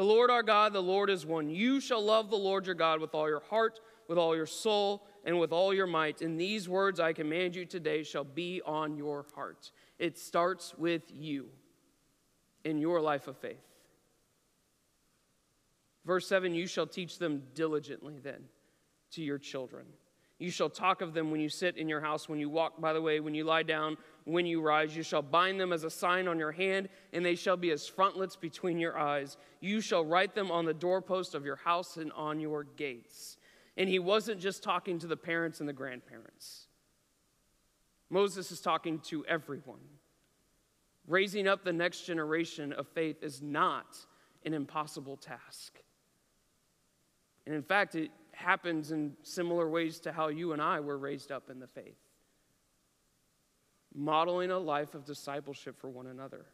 the 0.00 0.06
Lord 0.06 0.30
our 0.30 0.42
God, 0.42 0.72
the 0.72 0.80
Lord 0.80 1.10
is 1.10 1.26
one. 1.26 1.50
You 1.50 1.78
shall 1.78 2.02
love 2.02 2.30
the 2.30 2.36
Lord 2.36 2.64
your 2.64 2.74
God 2.74 3.02
with 3.02 3.14
all 3.14 3.28
your 3.28 3.42
heart, 3.50 3.80
with 4.08 4.16
all 4.16 4.34
your 4.34 4.46
soul, 4.46 5.06
and 5.26 5.38
with 5.38 5.52
all 5.52 5.74
your 5.74 5.86
might. 5.86 6.22
And 6.22 6.40
these 6.40 6.70
words 6.70 6.98
I 6.98 7.12
command 7.12 7.54
you 7.54 7.66
today 7.66 8.02
shall 8.02 8.24
be 8.24 8.62
on 8.64 8.96
your 8.96 9.26
heart. 9.34 9.70
It 9.98 10.16
starts 10.16 10.74
with 10.78 11.02
you 11.12 11.50
in 12.64 12.78
your 12.78 12.98
life 12.98 13.28
of 13.28 13.36
faith. 13.36 13.60
Verse 16.06 16.26
7 16.26 16.54
You 16.54 16.66
shall 16.66 16.86
teach 16.86 17.18
them 17.18 17.42
diligently 17.54 18.18
then 18.22 18.44
to 19.10 19.22
your 19.22 19.36
children. 19.36 19.84
You 20.38 20.50
shall 20.50 20.70
talk 20.70 21.02
of 21.02 21.12
them 21.12 21.30
when 21.30 21.42
you 21.42 21.50
sit 21.50 21.76
in 21.76 21.90
your 21.90 22.00
house, 22.00 22.26
when 22.26 22.38
you 22.38 22.48
walk 22.48 22.80
by 22.80 22.94
the 22.94 23.02
way, 23.02 23.20
when 23.20 23.34
you 23.34 23.44
lie 23.44 23.64
down, 23.64 23.98
when 24.24 24.46
you 24.46 24.60
rise. 24.60 24.96
You 24.96 25.02
shall 25.02 25.22
bind 25.22 25.60
them 25.60 25.72
as 25.72 25.84
a 25.84 25.90
sign 25.90 26.28
on 26.28 26.38
your 26.38 26.52
hand, 26.52 26.88
and 27.12 27.24
they 27.24 27.34
shall 27.34 27.56
be 27.56 27.70
as 27.70 27.86
frontlets 27.86 28.36
between 28.36 28.78
your 28.78 28.98
eyes. 28.98 29.36
You 29.60 29.80
shall 29.80 30.04
write 30.04 30.34
them 30.34 30.50
on 30.50 30.64
the 30.64 30.74
doorpost 30.74 31.34
of 31.34 31.44
your 31.44 31.56
house 31.56 31.96
and 31.96 32.12
on 32.12 32.40
your 32.40 32.64
gates. 32.64 33.36
And 33.76 33.88
he 33.88 33.98
wasn't 33.98 34.40
just 34.40 34.62
talking 34.62 34.98
to 34.98 35.06
the 35.06 35.16
parents 35.16 35.60
and 35.60 35.68
the 35.68 35.72
grandparents, 35.72 36.66
Moses 38.10 38.50
is 38.50 38.60
talking 38.60 38.98
to 39.00 39.24
everyone. 39.26 39.78
Raising 41.06 41.46
up 41.46 41.64
the 41.64 41.72
next 41.72 42.02
generation 42.02 42.72
of 42.72 42.88
faith 42.88 43.22
is 43.22 43.40
not 43.40 43.96
an 44.44 44.52
impossible 44.52 45.16
task. 45.16 45.78
And 47.46 47.54
in 47.54 47.62
fact, 47.62 47.94
it 47.94 48.10
happens 48.32 48.90
in 48.90 49.12
similar 49.22 49.68
ways 49.68 50.00
to 50.00 50.12
how 50.12 50.28
you 50.28 50.52
and 50.52 50.60
I 50.60 50.80
were 50.80 50.98
raised 50.98 51.30
up 51.30 51.50
in 51.50 51.60
the 51.60 51.66
faith 51.66 52.09
modeling 53.94 54.50
a 54.50 54.58
life 54.58 54.94
of 54.94 55.04
discipleship 55.04 55.78
for 55.78 55.88
one 55.88 56.06
another, 56.06 56.46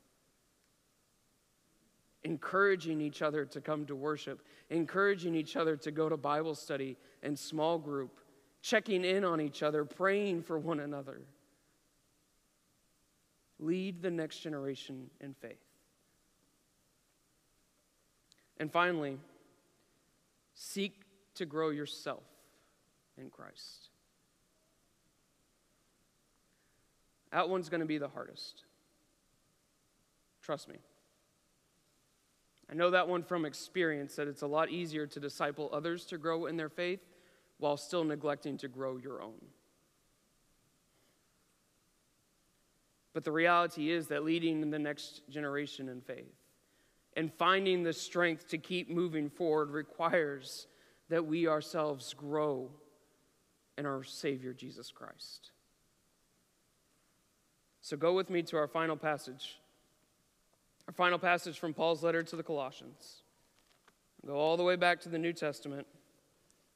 encouraging 2.24 3.00
each 3.00 3.22
other 3.22 3.44
to 3.44 3.60
come 3.60 3.86
to 3.86 3.94
worship, 3.94 4.42
encouraging 4.70 5.34
each 5.34 5.56
other 5.56 5.76
to 5.76 5.90
go 5.90 6.08
to 6.08 6.16
Bible 6.16 6.54
study 6.54 6.96
and 7.22 7.38
small 7.38 7.78
group, 7.78 8.18
checking 8.62 9.04
in 9.04 9.24
on 9.24 9.40
each 9.40 9.62
other, 9.62 9.84
praying 9.84 10.42
for 10.42 10.58
one 10.58 10.80
another. 10.80 11.20
Lead 13.58 14.02
the 14.02 14.10
next 14.10 14.38
generation 14.38 15.08
in 15.20 15.34
faith. 15.34 15.56
And 18.58 18.72
finally, 18.72 19.18
seek 20.54 21.02
to 21.34 21.46
grow 21.46 21.70
yourself 21.70 22.24
in 23.18 23.30
Christ. 23.30 23.90
That 27.36 27.50
one's 27.50 27.68
going 27.68 27.80
to 27.80 27.86
be 27.86 27.98
the 27.98 28.08
hardest. 28.08 28.62
Trust 30.40 30.70
me. 30.70 30.76
I 32.70 32.74
know 32.74 32.88
that 32.92 33.08
one 33.08 33.22
from 33.22 33.44
experience 33.44 34.16
that 34.16 34.26
it's 34.26 34.40
a 34.40 34.46
lot 34.46 34.70
easier 34.70 35.06
to 35.08 35.20
disciple 35.20 35.68
others 35.70 36.06
to 36.06 36.16
grow 36.16 36.46
in 36.46 36.56
their 36.56 36.70
faith 36.70 37.00
while 37.58 37.76
still 37.76 38.04
neglecting 38.04 38.56
to 38.56 38.68
grow 38.68 38.96
your 38.96 39.20
own. 39.20 39.34
But 43.12 43.24
the 43.24 43.32
reality 43.32 43.90
is 43.90 44.06
that 44.06 44.24
leading 44.24 44.70
the 44.70 44.78
next 44.78 45.20
generation 45.28 45.90
in 45.90 46.00
faith 46.00 46.32
and 47.18 47.30
finding 47.30 47.82
the 47.82 47.92
strength 47.92 48.48
to 48.48 48.56
keep 48.56 48.88
moving 48.88 49.28
forward 49.28 49.72
requires 49.72 50.68
that 51.10 51.26
we 51.26 51.48
ourselves 51.48 52.14
grow 52.14 52.70
in 53.76 53.84
our 53.84 54.02
Savior 54.02 54.54
Jesus 54.54 54.90
Christ. 54.90 55.50
So 57.86 57.96
go 57.96 58.14
with 58.14 58.30
me 58.30 58.42
to 58.42 58.56
our 58.56 58.66
final 58.66 58.96
passage. 58.96 59.60
Our 60.88 60.92
final 60.92 61.20
passage 61.20 61.56
from 61.56 61.72
Paul's 61.72 62.02
letter 62.02 62.24
to 62.24 62.34
the 62.34 62.42
Colossians. 62.42 63.22
Go 64.26 64.34
all 64.34 64.56
the 64.56 64.64
way 64.64 64.74
back 64.74 65.00
to 65.02 65.08
the 65.08 65.20
New 65.20 65.32
Testament, 65.32 65.86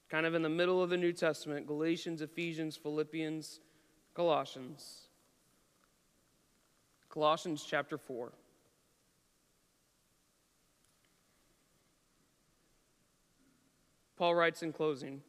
kind 0.08 0.24
of 0.24 0.36
in 0.36 0.42
the 0.42 0.48
middle 0.48 0.80
of 0.80 0.88
the 0.88 0.96
New 0.96 1.12
Testament 1.12 1.66
Galatians, 1.66 2.22
Ephesians, 2.22 2.76
Philippians, 2.76 3.58
Colossians. 4.14 5.08
Colossians 7.08 7.66
chapter 7.68 7.98
4. 7.98 8.30
Paul 14.16 14.36
writes 14.36 14.62
in 14.62 14.72
closing 14.72 15.22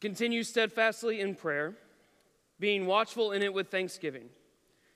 Continue 0.00 0.44
steadfastly 0.44 1.20
in 1.20 1.34
prayer, 1.34 1.74
being 2.60 2.86
watchful 2.86 3.32
in 3.32 3.42
it 3.42 3.52
with 3.52 3.68
thanksgiving. 3.68 4.28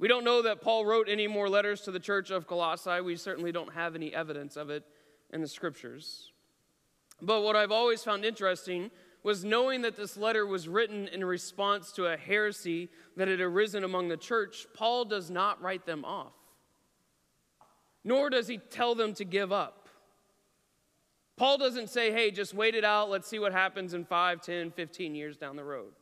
We 0.00 0.08
don't 0.08 0.24
know 0.24 0.40
that 0.42 0.62
Paul 0.62 0.86
wrote 0.86 1.10
any 1.10 1.26
more 1.26 1.50
letters 1.50 1.82
to 1.82 1.90
the 1.90 2.00
church 2.00 2.30
of 2.30 2.46
Colossae. 2.46 3.02
We 3.02 3.16
certainly 3.16 3.52
don't 3.52 3.74
have 3.74 3.94
any 3.94 4.14
evidence 4.14 4.56
of 4.56 4.70
it 4.70 4.82
in 5.30 5.42
the 5.42 5.46
scriptures. 5.46 6.32
But 7.20 7.42
what 7.42 7.54
I've 7.54 7.70
always 7.70 8.02
found 8.02 8.24
interesting 8.24 8.90
was 9.22 9.44
knowing 9.44 9.82
that 9.82 9.96
this 9.96 10.16
letter 10.16 10.46
was 10.46 10.66
written 10.66 11.06
in 11.08 11.22
response 11.22 11.92
to 11.92 12.06
a 12.06 12.16
heresy 12.16 12.88
that 13.18 13.28
had 13.28 13.42
arisen 13.42 13.84
among 13.84 14.08
the 14.08 14.16
church, 14.16 14.66
Paul 14.72 15.04
does 15.04 15.30
not 15.30 15.60
write 15.60 15.84
them 15.84 16.06
off. 16.06 16.32
Nor 18.02 18.30
does 18.30 18.48
he 18.48 18.56
tell 18.56 18.94
them 18.94 19.12
to 19.14 19.24
give 19.26 19.52
up. 19.52 19.90
Paul 21.36 21.58
doesn't 21.58 21.90
say, 21.90 22.10
hey, 22.10 22.30
just 22.30 22.54
wait 22.54 22.74
it 22.74 22.86
out, 22.86 23.10
let's 23.10 23.28
see 23.28 23.38
what 23.38 23.52
happens 23.52 23.92
in 23.92 24.06
5, 24.06 24.40
10, 24.40 24.70
15 24.70 25.14
years 25.14 25.36
down 25.36 25.56
the 25.56 25.64
road. 25.64 25.92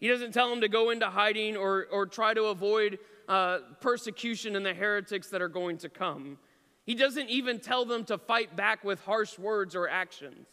He 0.00 0.08
doesn't 0.08 0.32
tell 0.32 0.48
them 0.48 0.62
to 0.62 0.68
go 0.68 0.90
into 0.90 1.06
hiding 1.06 1.56
or, 1.58 1.86
or 1.92 2.06
try 2.06 2.32
to 2.32 2.44
avoid 2.44 2.98
uh, 3.28 3.58
persecution 3.80 4.56
and 4.56 4.64
the 4.64 4.72
heretics 4.72 5.28
that 5.28 5.42
are 5.42 5.48
going 5.48 5.76
to 5.78 5.90
come. 5.90 6.38
He 6.86 6.94
doesn't 6.94 7.28
even 7.28 7.60
tell 7.60 7.84
them 7.84 8.04
to 8.06 8.16
fight 8.16 8.56
back 8.56 8.82
with 8.82 9.00
harsh 9.04 9.38
words 9.38 9.76
or 9.76 9.88
actions. 9.88 10.46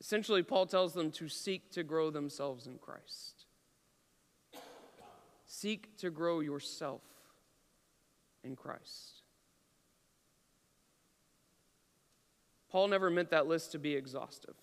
Essentially, 0.00 0.42
Paul 0.42 0.66
tells 0.66 0.92
them 0.92 1.10
to 1.12 1.30
seek 1.30 1.72
to 1.72 1.82
grow 1.82 2.10
themselves 2.10 2.66
in 2.66 2.76
Christ. 2.76 3.46
Seek 5.46 5.96
to 5.98 6.10
grow 6.10 6.40
yourself 6.40 7.00
in 8.42 8.54
Christ. 8.54 9.22
Paul 12.70 12.88
never 12.88 13.08
meant 13.08 13.30
that 13.30 13.46
list 13.46 13.72
to 13.72 13.78
be 13.78 13.94
exhaustive. 13.94 14.56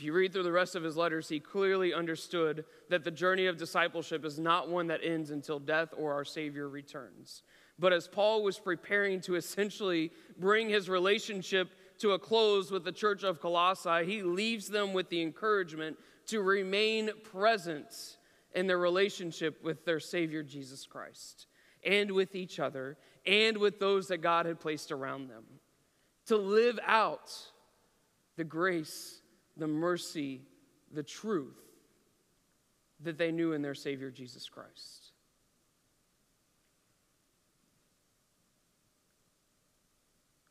If 0.00 0.04
you 0.04 0.14
read 0.14 0.32
through 0.32 0.44
the 0.44 0.50
rest 0.50 0.76
of 0.76 0.82
his 0.82 0.96
letters, 0.96 1.28
he 1.28 1.40
clearly 1.40 1.92
understood 1.92 2.64
that 2.88 3.04
the 3.04 3.10
journey 3.10 3.44
of 3.44 3.58
discipleship 3.58 4.24
is 4.24 4.38
not 4.38 4.70
one 4.70 4.86
that 4.86 5.04
ends 5.04 5.30
until 5.30 5.58
death 5.58 5.90
or 5.94 6.14
our 6.14 6.24
Savior 6.24 6.70
returns. 6.70 7.42
But 7.78 7.92
as 7.92 8.08
Paul 8.08 8.42
was 8.42 8.58
preparing 8.58 9.20
to 9.20 9.34
essentially 9.34 10.10
bring 10.38 10.70
his 10.70 10.88
relationship 10.88 11.68
to 11.98 12.12
a 12.12 12.18
close 12.18 12.70
with 12.70 12.82
the 12.82 12.92
church 12.92 13.24
of 13.24 13.42
Colossae, 13.42 14.06
he 14.06 14.22
leaves 14.22 14.68
them 14.68 14.94
with 14.94 15.10
the 15.10 15.20
encouragement 15.20 15.98
to 16.28 16.40
remain 16.40 17.10
present 17.22 18.16
in 18.54 18.66
their 18.66 18.78
relationship 18.78 19.62
with 19.62 19.84
their 19.84 20.00
Savior 20.00 20.42
Jesus 20.42 20.86
Christ 20.86 21.46
and 21.84 22.10
with 22.10 22.34
each 22.34 22.58
other 22.58 22.96
and 23.26 23.58
with 23.58 23.78
those 23.78 24.08
that 24.08 24.22
God 24.22 24.46
had 24.46 24.60
placed 24.60 24.92
around 24.92 25.28
them. 25.28 25.44
To 26.28 26.38
live 26.38 26.80
out 26.86 27.30
the 28.38 28.44
grace, 28.44 29.19
the 29.60 29.68
mercy, 29.68 30.40
the 30.90 31.02
truth 31.02 31.58
that 33.00 33.18
they 33.18 33.30
knew 33.30 33.52
in 33.52 33.62
their 33.62 33.74
Savior 33.74 34.10
Jesus 34.10 34.48
Christ. 34.48 35.12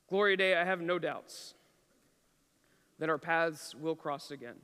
Gloria 0.07 0.37
Dei, 0.37 0.55
I 0.55 0.63
have 0.63 0.79
no 0.79 0.97
doubts 0.97 1.55
that 2.99 3.09
our 3.09 3.17
paths 3.17 3.75
will 3.75 3.95
cross 3.95 4.31
again. 4.31 4.55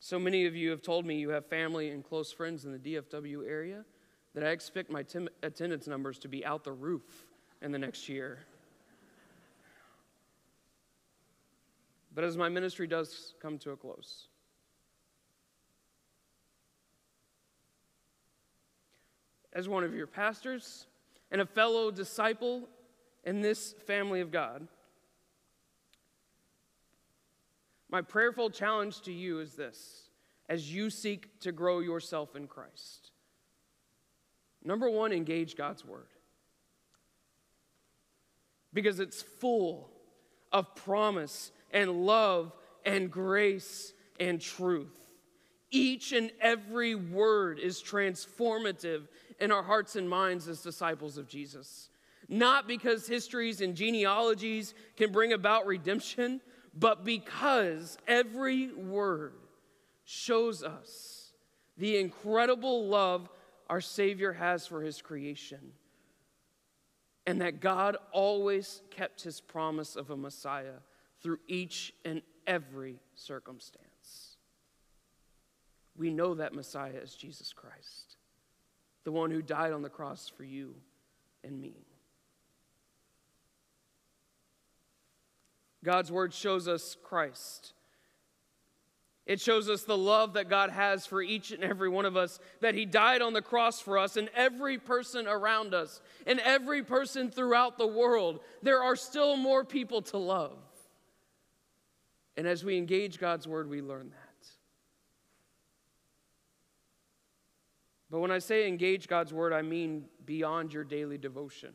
So 0.00 0.18
many 0.18 0.46
of 0.46 0.54
you 0.54 0.70
have 0.70 0.82
told 0.82 1.04
me 1.04 1.18
you 1.18 1.30
have 1.30 1.46
family 1.46 1.90
and 1.90 2.04
close 2.04 2.32
friends 2.32 2.64
in 2.64 2.72
the 2.72 2.78
DFW 2.78 3.48
area 3.48 3.84
that 4.34 4.44
I 4.44 4.50
expect 4.50 4.90
my 4.90 5.04
attendance 5.42 5.88
numbers 5.88 6.18
to 6.20 6.28
be 6.28 6.44
out 6.44 6.62
the 6.62 6.72
roof 6.72 7.26
in 7.60 7.72
the 7.72 7.78
next 7.78 8.08
year. 8.08 8.38
But 12.18 12.24
as 12.24 12.36
my 12.36 12.48
ministry 12.48 12.88
does 12.88 13.34
come 13.40 13.58
to 13.58 13.70
a 13.70 13.76
close, 13.76 14.26
as 19.52 19.68
one 19.68 19.84
of 19.84 19.94
your 19.94 20.08
pastors 20.08 20.88
and 21.30 21.40
a 21.40 21.46
fellow 21.46 21.92
disciple 21.92 22.68
in 23.22 23.40
this 23.40 23.72
family 23.86 24.20
of 24.20 24.32
God, 24.32 24.66
my 27.88 28.02
prayerful 28.02 28.50
challenge 28.50 29.00
to 29.02 29.12
you 29.12 29.38
is 29.38 29.54
this 29.54 30.10
as 30.48 30.74
you 30.74 30.90
seek 30.90 31.38
to 31.42 31.52
grow 31.52 31.78
yourself 31.78 32.34
in 32.34 32.48
Christ. 32.48 33.12
Number 34.64 34.90
one, 34.90 35.12
engage 35.12 35.56
God's 35.56 35.84
word. 35.84 36.08
Because 38.74 38.98
it's 38.98 39.22
full 39.22 39.92
of 40.50 40.74
promise 40.74 41.52
and 41.72 42.06
love 42.06 42.52
and 42.84 43.10
grace 43.10 43.92
and 44.18 44.40
truth. 44.40 44.98
Each 45.70 46.12
and 46.12 46.30
every 46.40 46.94
word 46.94 47.58
is 47.58 47.82
transformative 47.82 49.08
in 49.38 49.52
our 49.52 49.62
hearts 49.62 49.96
and 49.96 50.08
minds 50.08 50.48
as 50.48 50.62
disciples 50.62 51.18
of 51.18 51.28
Jesus. 51.28 51.90
Not 52.28 52.66
because 52.66 53.06
histories 53.06 53.60
and 53.60 53.74
genealogies 53.74 54.74
can 54.96 55.12
bring 55.12 55.32
about 55.32 55.66
redemption, 55.66 56.40
but 56.74 57.04
because 57.04 57.98
every 58.06 58.72
word 58.72 59.34
shows 60.04 60.62
us 60.62 61.32
the 61.76 61.98
incredible 61.98 62.86
love 62.86 63.28
our 63.68 63.80
Savior 63.80 64.32
has 64.32 64.66
for 64.66 64.82
his 64.82 65.02
creation, 65.02 65.72
and 67.26 67.40
that 67.42 67.60
God 67.60 67.96
always 68.12 68.80
kept 68.90 69.22
his 69.22 69.40
promise 69.40 69.96
of 69.96 70.10
a 70.10 70.16
Messiah 70.16 70.80
through 71.22 71.38
each 71.46 71.92
and 72.04 72.22
every 72.46 73.00
circumstance. 73.14 74.36
We 75.96 76.10
know 76.10 76.34
that 76.34 76.54
Messiah 76.54 76.92
is 77.02 77.14
Jesus 77.14 77.52
Christ, 77.52 78.16
the 79.04 79.12
one 79.12 79.30
who 79.30 79.42
died 79.42 79.72
on 79.72 79.82
the 79.82 79.88
cross 79.88 80.28
for 80.28 80.44
you 80.44 80.74
and 81.42 81.60
me. 81.60 81.74
God's 85.84 86.10
word 86.10 86.32
shows 86.34 86.68
us 86.68 86.96
Christ. 87.02 87.72
It 89.26 89.40
shows 89.40 89.68
us 89.68 89.82
the 89.82 89.96
love 89.96 90.34
that 90.34 90.48
God 90.48 90.70
has 90.70 91.04
for 91.04 91.20
each 91.20 91.50
and 91.50 91.62
every 91.62 91.88
one 91.88 92.06
of 92.06 92.16
us, 92.16 92.40
that 92.60 92.74
He 92.74 92.86
died 92.86 93.20
on 93.20 93.34
the 93.34 93.42
cross 93.42 93.80
for 93.80 93.98
us, 93.98 94.16
and 94.16 94.30
every 94.34 94.78
person 94.78 95.26
around 95.26 95.74
us, 95.74 96.00
and 96.26 96.40
every 96.40 96.82
person 96.82 97.30
throughout 97.30 97.76
the 97.76 97.86
world. 97.86 98.40
There 98.62 98.82
are 98.82 98.96
still 98.96 99.36
more 99.36 99.64
people 99.64 100.00
to 100.02 100.16
love. 100.18 100.58
And 102.38 102.46
as 102.46 102.64
we 102.64 102.78
engage 102.78 103.18
God's 103.18 103.46
word, 103.46 103.68
we 103.68 103.82
learn 103.82 104.08
that. 104.08 104.48
But 108.10 108.20
when 108.20 108.30
I 108.30 108.38
say 108.38 108.66
engage 108.66 109.08
God's 109.08 109.34
word, 109.34 109.52
I 109.52 109.60
mean 109.60 110.06
beyond 110.24 110.72
your 110.72 110.84
daily 110.84 111.18
devotion 111.18 111.74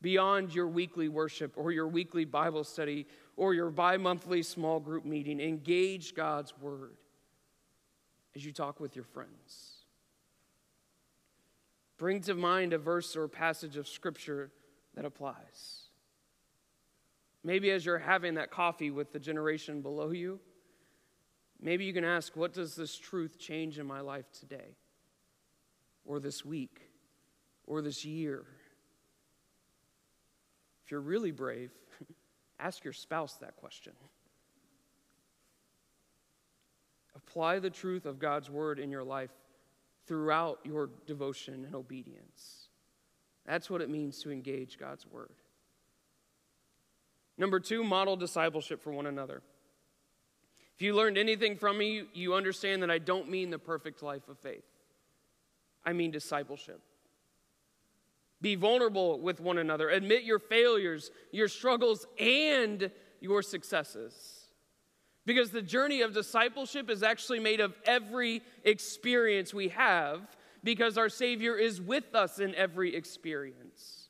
beyond 0.00 0.54
your 0.54 0.68
weekly 0.68 1.08
worship 1.08 1.52
or 1.56 1.72
your 1.72 1.88
weekly 1.88 2.24
Bible 2.24 2.64
study 2.64 3.06
or 3.36 3.54
your 3.54 3.70
bi 3.70 3.96
monthly 3.96 4.42
small 4.42 4.80
group 4.80 5.04
meeting. 5.04 5.40
Engage 5.40 6.14
God's 6.14 6.52
word 6.60 6.96
as 8.36 8.44
you 8.44 8.52
talk 8.52 8.80
with 8.80 8.94
your 8.94 9.04
friends. 9.04 9.84
Bring 11.96 12.20
to 12.22 12.34
mind 12.34 12.72
a 12.72 12.78
verse 12.78 13.16
or 13.16 13.26
passage 13.26 13.76
of 13.76 13.88
scripture 13.88 14.52
that 14.94 15.04
applies. 15.04 15.87
Maybe 17.48 17.70
as 17.70 17.86
you're 17.86 17.96
having 17.96 18.34
that 18.34 18.50
coffee 18.50 18.90
with 18.90 19.10
the 19.10 19.18
generation 19.18 19.80
below 19.80 20.10
you, 20.10 20.38
maybe 21.58 21.86
you 21.86 21.94
can 21.94 22.04
ask, 22.04 22.36
What 22.36 22.52
does 22.52 22.76
this 22.76 22.94
truth 22.94 23.38
change 23.38 23.78
in 23.78 23.86
my 23.86 24.00
life 24.00 24.26
today? 24.38 24.76
Or 26.04 26.20
this 26.20 26.44
week? 26.44 26.90
Or 27.66 27.80
this 27.80 28.04
year? 28.04 28.44
If 30.84 30.90
you're 30.90 31.00
really 31.00 31.30
brave, 31.30 31.70
ask 32.60 32.84
your 32.84 32.92
spouse 32.92 33.36
that 33.36 33.56
question. 33.56 33.94
Apply 37.16 37.60
the 37.60 37.70
truth 37.70 38.04
of 38.04 38.18
God's 38.18 38.50
word 38.50 38.78
in 38.78 38.90
your 38.90 39.04
life 39.04 39.32
throughout 40.06 40.58
your 40.64 40.90
devotion 41.06 41.64
and 41.64 41.74
obedience. 41.74 42.68
That's 43.46 43.70
what 43.70 43.80
it 43.80 43.88
means 43.88 44.18
to 44.18 44.30
engage 44.30 44.78
God's 44.78 45.06
word. 45.06 45.32
Number 47.38 47.60
two, 47.60 47.84
model 47.84 48.16
discipleship 48.16 48.82
for 48.82 48.92
one 48.92 49.06
another. 49.06 49.42
If 50.74 50.82
you 50.82 50.94
learned 50.94 51.16
anything 51.16 51.56
from 51.56 51.78
me, 51.78 52.04
you 52.12 52.34
understand 52.34 52.82
that 52.82 52.90
I 52.90 52.98
don't 52.98 53.30
mean 53.30 53.50
the 53.50 53.58
perfect 53.58 54.02
life 54.02 54.28
of 54.28 54.38
faith. 54.38 54.64
I 55.84 55.92
mean 55.92 56.10
discipleship. 56.10 56.80
Be 58.40 58.54
vulnerable 58.54 59.20
with 59.20 59.40
one 59.40 59.58
another. 59.58 59.88
Admit 59.88 60.22
your 60.22 60.38
failures, 60.38 61.10
your 61.32 61.48
struggles, 61.48 62.06
and 62.18 62.90
your 63.20 63.42
successes. 63.42 64.48
Because 65.26 65.50
the 65.50 65.62
journey 65.62 66.02
of 66.02 66.14
discipleship 66.14 66.88
is 66.88 67.02
actually 67.02 67.40
made 67.40 67.60
of 67.60 67.74
every 67.84 68.42
experience 68.64 69.52
we 69.52 69.68
have, 69.68 70.20
because 70.62 70.96
our 70.96 71.08
Savior 71.08 71.56
is 71.56 71.80
with 71.80 72.14
us 72.14 72.38
in 72.38 72.54
every 72.54 72.94
experience. 72.94 74.07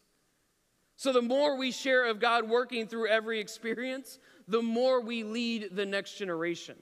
So, 0.99 1.13
the 1.13 1.23
more 1.23 1.57
we 1.57 1.71
share 1.71 2.07
of 2.07 2.19
God 2.19 2.49
working 2.49 2.89
through 2.89 3.07
every 3.07 3.39
experience, 3.39 4.19
the 4.49 4.61
more 4.61 5.01
we 5.01 5.23
lead 5.23 5.69
the 5.77 5.87
next 5.87 6.19
generation. 6.19 6.75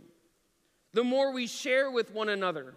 The 0.94 1.04
more 1.04 1.34
we 1.34 1.46
share 1.46 1.90
with 1.90 2.14
one 2.14 2.30
another, 2.30 2.76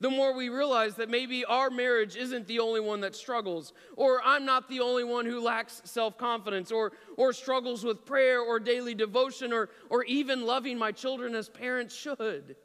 the 0.00 0.10
more 0.10 0.34
we 0.34 0.48
realize 0.48 0.96
that 0.96 1.08
maybe 1.08 1.44
our 1.44 1.70
marriage 1.70 2.16
isn't 2.16 2.48
the 2.48 2.58
only 2.58 2.80
one 2.80 3.00
that 3.02 3.14
struggles, 3.14 3.72
or 3.94 4.20
I'm 4.24 4.44
not 4.44 4.68
the 4.68 4.80
only 4.80 5.04
one 5.04 5.24
who 5.24 5.40
lacks 5.40 5.82
self 5.84 6.18
confidence, 6.18 6.72
or, 6.72 6.90
or 7.16 7.32
struggles 7.32 7.84
with 7.84 8.04
prayer 8.04 8.40
or 8.40 8.58
daily 8.58 8.96
devotion, 8.96 9.52
or, 9.52 9.68
or 9.88 10.02
even 10.02 10.44
loving 10.44 10.76
my 10.76 10.90
children 10.90 11.36
as 11.36 11.48
parents 11.48 11.94
should. 11.94 12.56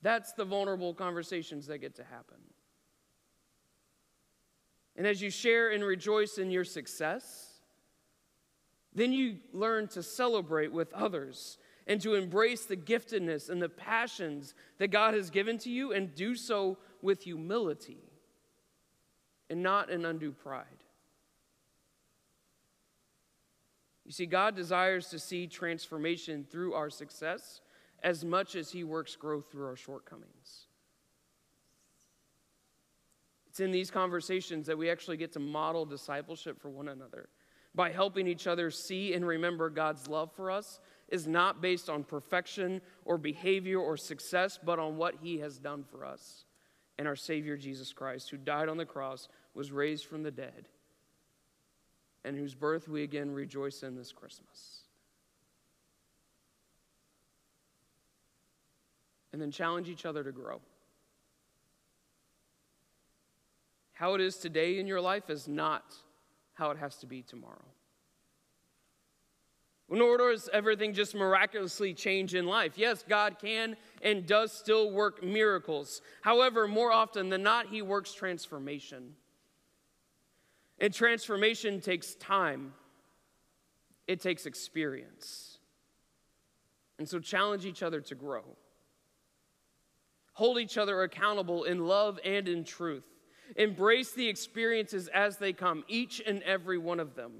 That's 0.00 0.32
the 0.32 0.46
vulnerable 0.46 0.94
conversations 0.94 1.66
that 1.66 1.78
get 1.78 1.96
to 1.96 2.04
happen. 2.04 2.38
And 4.96 5.06
as 5.06 5.20
you 5.20 5.30
share 5.30 5.70
and 5.70 5.84
rejoice 5.84 6.38
in 6.38 6.50
your 6.50 6.64
success, 6.64 7.60
then 8.94 9.12
you 9.12 9.36
learn 9.52 9.88
to 9.88 10.02
celebrate 10.02 10.72
with 10.72 10.92
others 10.94 11.58
and 11.86 12.00
to 12.00 12.14
embrace 12.14 12.64
the 12.64 12.76
giftedness 12.76 13.48
and 13.50 13.60
the 13.60 13.68
passions 13.68 14.54
that 14.78 14.88
God 14.88 15.14
has 15.14 15.30
given 15.30 15.58
to 15.58 15.70
you 15.70 15.92
and 15.92 16.14
do 16.14 16.34
so 16.34 16.78
with 17.02 17.22
humility 17.22 18.02
and 19.50 19.62
not 19.62 19.90
in 19.90 20.04
undue 20.04 20.32
pride. 20.32 20.64
You 24.04 24.12
see, 24.12 24.26
God 24.26 24.56
desires 24.56 25.08
to 25.08 25.18
see 25.18 25.46
transformation 25.46 26.46
through 26.48 26.74
our 26.74 26.90
success 26.90 27.60
as 28.02 28.24
much 28.24 28.54
as 28.54 28.70
He 28.70 28.84
works 28.84 29.16
growth 29.16 29.50
through 29.50 29.66
our 29.66 29.76
shortcomings. 29.76 30.66
It's 33.56 33.60
in 33.62 33.70
these 33.70 33.90
conversations 33.90 34.66
that 34.66 34.76
we 34.76 34.90
actually 34.90 35.16
get 35.16 35.32
to 35.32 35.40
model 35.40 35.86
discipleship 35.86 36.60
for 36.60 36.68
one 36.68 36.88
another 36.88 37.30
by 37.74 37.90
helping 37.90 38.26
each 38.26 38.46
other 38.46 38.70
see 38.70 39.14
and 39.14 39.26
remember 39.26 39.70
God's 39.70 40.08
love 40.08 40.30
for 40.36 40.50
us 40.50 40.78
is 41.08 41.26
not 41.26 41.62
based 41.62 41.88
on 41.88 42.04
perfection 42.04 42.82
or 43.06 43.16
behavior 43.16 43.78
or 43.78 43.96
success, 43.96 44.58
but 44.62 44.78
on 44.78 44.98
what 44.98 45.14
He 45.22 45.38
has 45.38 45.56
done 45.56 45.84
for 45.90 46.04
us 46.04 46.44
and 46.98 47.08
our 47.08 47.16
Savior 47.16 47.56
Jesus 47.56 47.94
Christ, 47.94 48.28
who 48.28 48.36
died 48.36 48.68
on 48.68 48.76
the 48.76 48.84
cross, 48.84 49.26
was 49.54 49.72
raised 49.72 50.04
from 50.04 50.22
the 50.22 50.30
dead, 50.30 50.68
and 52.26 52.36
whose 52.36 52.54
birth 52.54 52.88
we 52.88 53.04
again 53.04 53.30
rejoice 53.30 53.82
in 53.82 53.96
this 53.96 54.12
Christmas. 54.12 54.80
And 59.32 59.40
then 59.40 59.50
challenge 59.50 59.88
each 59.88 60.04
other 60.04 60.22
to 60.22 60.30
grow. 60.30 60.60
How 63.96 64.12
it 64.12 64.20
is 64.20 64.36
today 64.36 64.78
in 64.78 64.86
your 64.86 65.00
life 65.00 65.30
is 65.30 65.48
not 65.48 65.94
how 66.52 66.70
it 66.70 66.76
has 66.76 66.96
to 66.96 67.06
be 67.06 67.22
tomorrow. 67.22 67.64
Nor 69.88 70.18
does 70.18 70.50
everything 70.52 70.92
just 70.92 71.14
miraculously 71.14 71.94
change 71.94 72.34
in 72.34 72.44
life. 72.44 72.74
Yes, 72.76 73.02
God 73.08 73.38
can 73.40 73.74
and 74.02 74.26
does 74.26 74.52
still 74.52 74.90
work 74.90 75.24
miracles. 75.24 76.02
However, 76.20 76.68
more 76.68 76.92
often 76.92 77.30
than 77.30 77.42
not, 77.42 77.68
He 77.68 77.80
works 77.80 78.12
transformation. 78.12 79.14
And 80.78 80.92
transformation 80.92 81.80
takes 81.80 82.16
time, 82.16 82.74
it 84.06 84.20
takes 84.20 84.44
experience. 84.44 85.56
And 86.98 87.08
so, 87.08 87.18
challenge 87.18 87.64
each 87.64 87.82
other 87.82 88.02
to 88.02 88.14
grow. 88.14 88.44
Hold 90.34 90.58
each 90.58 90.76
other 90.76 91.02
accountable 91.02 91.64
in 91.64 91.86
love 91.86 92.20
and 92.22 92.46
in 92.46 92.64
truth. 92.64 93.15
Embrace 93.54 94.12
the 94.12 94.28
experiences 94.28 95.08
as 95.08 95.36
they 95.36 95.52
come, 95.52 95.84
each 95.88 96.20
and 96.26 96.42
every 96.42 96.78
one 96.78 96.98
of 97.00 97.14
them. 97.14 97.32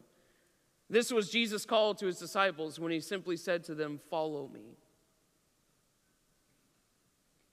This 0.89 1.11
was 1.11 1.31
Jesus' 1.31 1.65
call 1.65 1.95
to 1.95 2.07
his 2.07 2.19
disciples 2.19 2.79
when 2.79 2.93
he 2.93 3.01
simply 3.01 3.37
said 3.37 3.65
to 3.65 3.75
them, 3.75 4.01
Follow 4.09 4.49
me. 4.49 4.77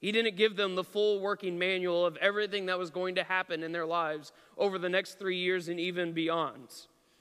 He 0.03 0.11
didn't 0.11 0.35
give 0.35 0.57
them 0.57 0.75
the 0.75 0.83
full 0.83 1.21
working 1.21 1.57
manual 1.57 2.05
of 2.05 2.17
everything 2.17 2.65
that 2.65 2.77
was 2.77 2.89
going 2.89 3.15
to 3.15 3.23
happen 3.23 3.63
in 3.63 3.71
their 3.71 3.85
lives 3.85 4.33
over 4.57 4.77
the 4.77 4.89
next 4.89 5.17
three 5.17 5.37
years 5.37 5.69
and 5.69 5.79
even 5.79 6.11
beyond. 6.11 6.67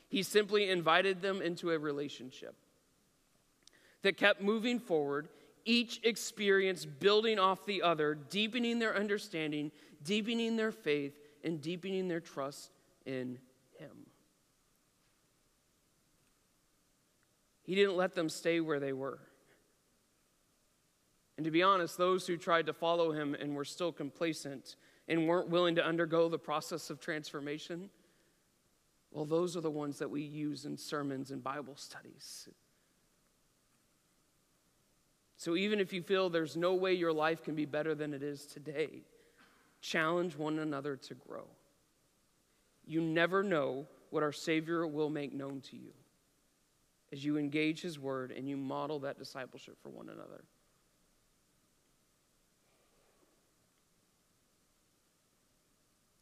He 0.08 0.24
simply 0.24 0.68
invited 0.68 1.22
them 1.22 1.40
into 1.40 1.70
a 1.70 1.78
relationship 1.78 2.56
that 4.02 4.16
kept 4.16 4.42
moving 4.42 4.80
forward, 4.80 5.28
each 5.64 6.00
experience 6.02 6.84
building 6.84 7.38
off 7.38 7.64
the 7.64 7.82
other, 7.82 8.14
deepening 8.14 8.80
their 8.80 8.96
understanding, 8.96 9.70
deepening 10.02 10.56
their 10.56 10.72
faith, 10.72 11.14
and 11.44 11.60
deepening 11.60 12.08
their 12.08 12.20
trust 12.20 12.70
in 13.04 13.38
Him. 13.78 14.06
He 17.62 17.74
didn't 17.74 17.96
let 17.96 18.14
them 18.14 18.28
stay 18.28 18.60
where 18.60 18.80
they 18.80 18.92
were. 18.92 19.20
And 21.36 21.44
to 21.44 21.50
be 21.50 21.62
honest, 21.62 21.96
those 21.96 22.26
who 22.26 22.36
tried 22.36 22.66
to 22.66 22.72
follow 22.72 23.12
him 23.12 23.34
and 23.34 23.56
were 23.56 23.64
still 23.64 23.92
complacent 23.92 24.76
and 25.08 25.26
weren't 25.26 25.48
willing 25.48 25.76
to 25.76 25.84
undergo 25.84 26.28
the 26.28 26.38
process 26.38 26.90
of 26.90 27.00
transformation, 27.00 27.90
well, 29.10 29.24
those 29.24 29.56
are 29.56 29.60
the 29.60 29.70
ones 29.70 29.98
that 29.98 30.10
we 30.10 30.22
use 30.22 30.64
in 30.64 30.76
sermons 30.76 31.30
and 31.30 31.42
Bible 31.42 31.76
studies. 31.76 32.48
So 35.36 35.56
even 35.56 35.80
if 35.80 35.92
you 35.92 36.02
feel 36.02 36.30
there's 36.30 36.56
no 36.56 36.74
way 36.74 36.92
your 36.92 37.12
life 37.12 37.42
can 37.42 37.54
be 37.54 37.64
better 37.64 37.94
than 37.94 38.14
it 38.14 38.22
is 38.22 38.46
today, 38.46 39.02
challenge 39.82 40.36
one 40.36 40.58
another 40.58 40.96
to 40.96 41.14
grow. 41.14 41.44
You 42.86 43.00
never 43.00 43.42
know 43.42 43.86
what 44.10 44.22
our 44.22 44.32
Savior 44.32 44.86
will 44.86 45.10
make 45.10 45.34
known 45.34 45.60
to 45.70 45.76
you 45.76 45.92
as 47.12 47.24
you 47.24 47.36
engage 47.36 47.82
His 47.82 47.98
Word 47.98 48.30
and 48.30 48.48
you 48.48 48.56
model 48.56 49.00
that 49.00 49.18
discipleship 49.18 49.76
for 49.82 49.90
one 49.90 50.08
another. 50.08 50.44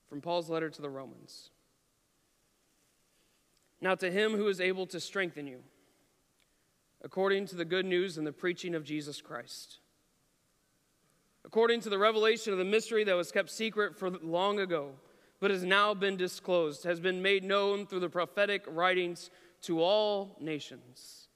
From 0.09 0.21
Paul's 0.21 0.51
letter 0.51 0.69
to 0.69 0.83
the 0.83 0.91
Romans. 0.91 1.51
Now, 3.81 3.95
to 3.95 4.11
him 4.11 4.33
who 4.33 4.49
is 4.49 4.61
able 4.61 4.87
to 4.89 5.01
strengthen 5.01 5.47
you, 5.47 5.61
according 7.03 7.47
to 7.47 7.57
the 7.57 7.65
good 7.65 7.87
news 7.87 8.19
and 8.19 8.27
the 8.27 8.33
preaching 8.33 8.75
of 8.75 8.85
Jesus 8.85 9.23
Christ, 9.23 9.80
according 11.45 11.81
to 11.81 11.91
the 11.91 11.99
revelation 11.99 12.53
of 12.53 12.59
the 12.59 12.65
mystery 12.65 13.05
that 13.05 13.17
was 13.17 13.33
kept 13.33 13.51
secret 13.51 13.97
for 13.97 14.11
long 14.11 14.61
ago, 14.61 14.93
but 15.41 15.51
has 15.51 15.65
now 15.65 15.95
been 15.95 16.17
disclosed, 16.17 16.85
has 16.85 17.01
been 17.01 17.23
made 17.23 17.43
known 17.43 17.87
through 17.87 18.01
the 18.01 18.09
prophetic 18.09 18.65
writings 18.69 19.31
to 19.63 19.83
all 19.83 20.37
nations, 20.41 21.29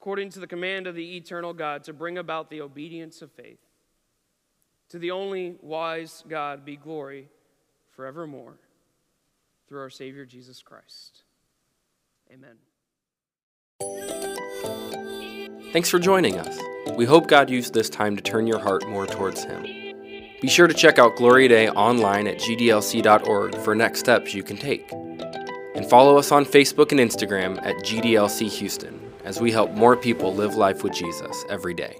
according 0.00 0.30
to 0.30 0.40
the 0.40 0.46
command 0.46 0.86
of 0.86 0.94
the 0.94 1.16
eternal 1.16 1.52
God, 1.52 1.84
to 1.84 1.92
bring 1.92 2.18
about 2.18 2.50
the 2.50 2.60
obedience 2.60 3.22
of 3.22 3.32
faith. 3.32 3.58
To 4.90 4.98
the 4.98 5.10
only 5.10 5.56
wise 5.60 6.24
God 6.28 6.64
be 6.64 6.76
glory 6.76 7.28
forevermore 7.90 8.58
through 9.68 9.80
our 9.80 9.90
Savior 9.90 10.24
Jesus 10.24 10.62
Christ. 10.62 11.24
Amen. 12.32 12.56
Thanks 15.72 15.90
for 15.90 15.98
joining 15.98 16.38
us. 16.38 16.58
We 16.98 17.04
hope 17.04 17.28
God 17.28 17.48
used 17.48 17.74
this 17.74 17.88
time 17.88 18.16
to 18.16 18.22
turn 18.22 18.48
your 18.48 18.58
heart 18.58 18.88
more 18.88 19.06
towards 19.06 19.44
Him. 19.44 19.62
Be 20.42 20.48
sure 20.48 20.66
to 20.66 20.74
check 20.74 20.98
out 20.98 21.14
Gloria 21.14 21.48
Dei 21.48 21.68
online 21.68 22.26
at 22.26 22.38
gdlc.org 22.38 23.54
for 23.54 23.76
next 23.76 24.00
steps 24.00 24.34
you 24.34 24.42
can 24.42 24.56
take. 24.56 24.90
And 25.76 25.88
follow 25.88 26.18
us 26.18 26.32
on 26.32 26.44
Facebook 26.44 26.90
and 26.90 26.98
Instagram 26.98 27.64
at 27.64 27.76
GDLC 27.84 28.50
Houston 28.50 29.12
as 29.24 29.40
we 29.40 29.52
help 29.52 29.70
more 29.74 29.96
people 29.96 30.34
live 30.34 30.56
life 30.56 30.82
with 30.82 30.92
Jesus 30.92 31.44
every 31.48 31.72
day. 31.72 31.98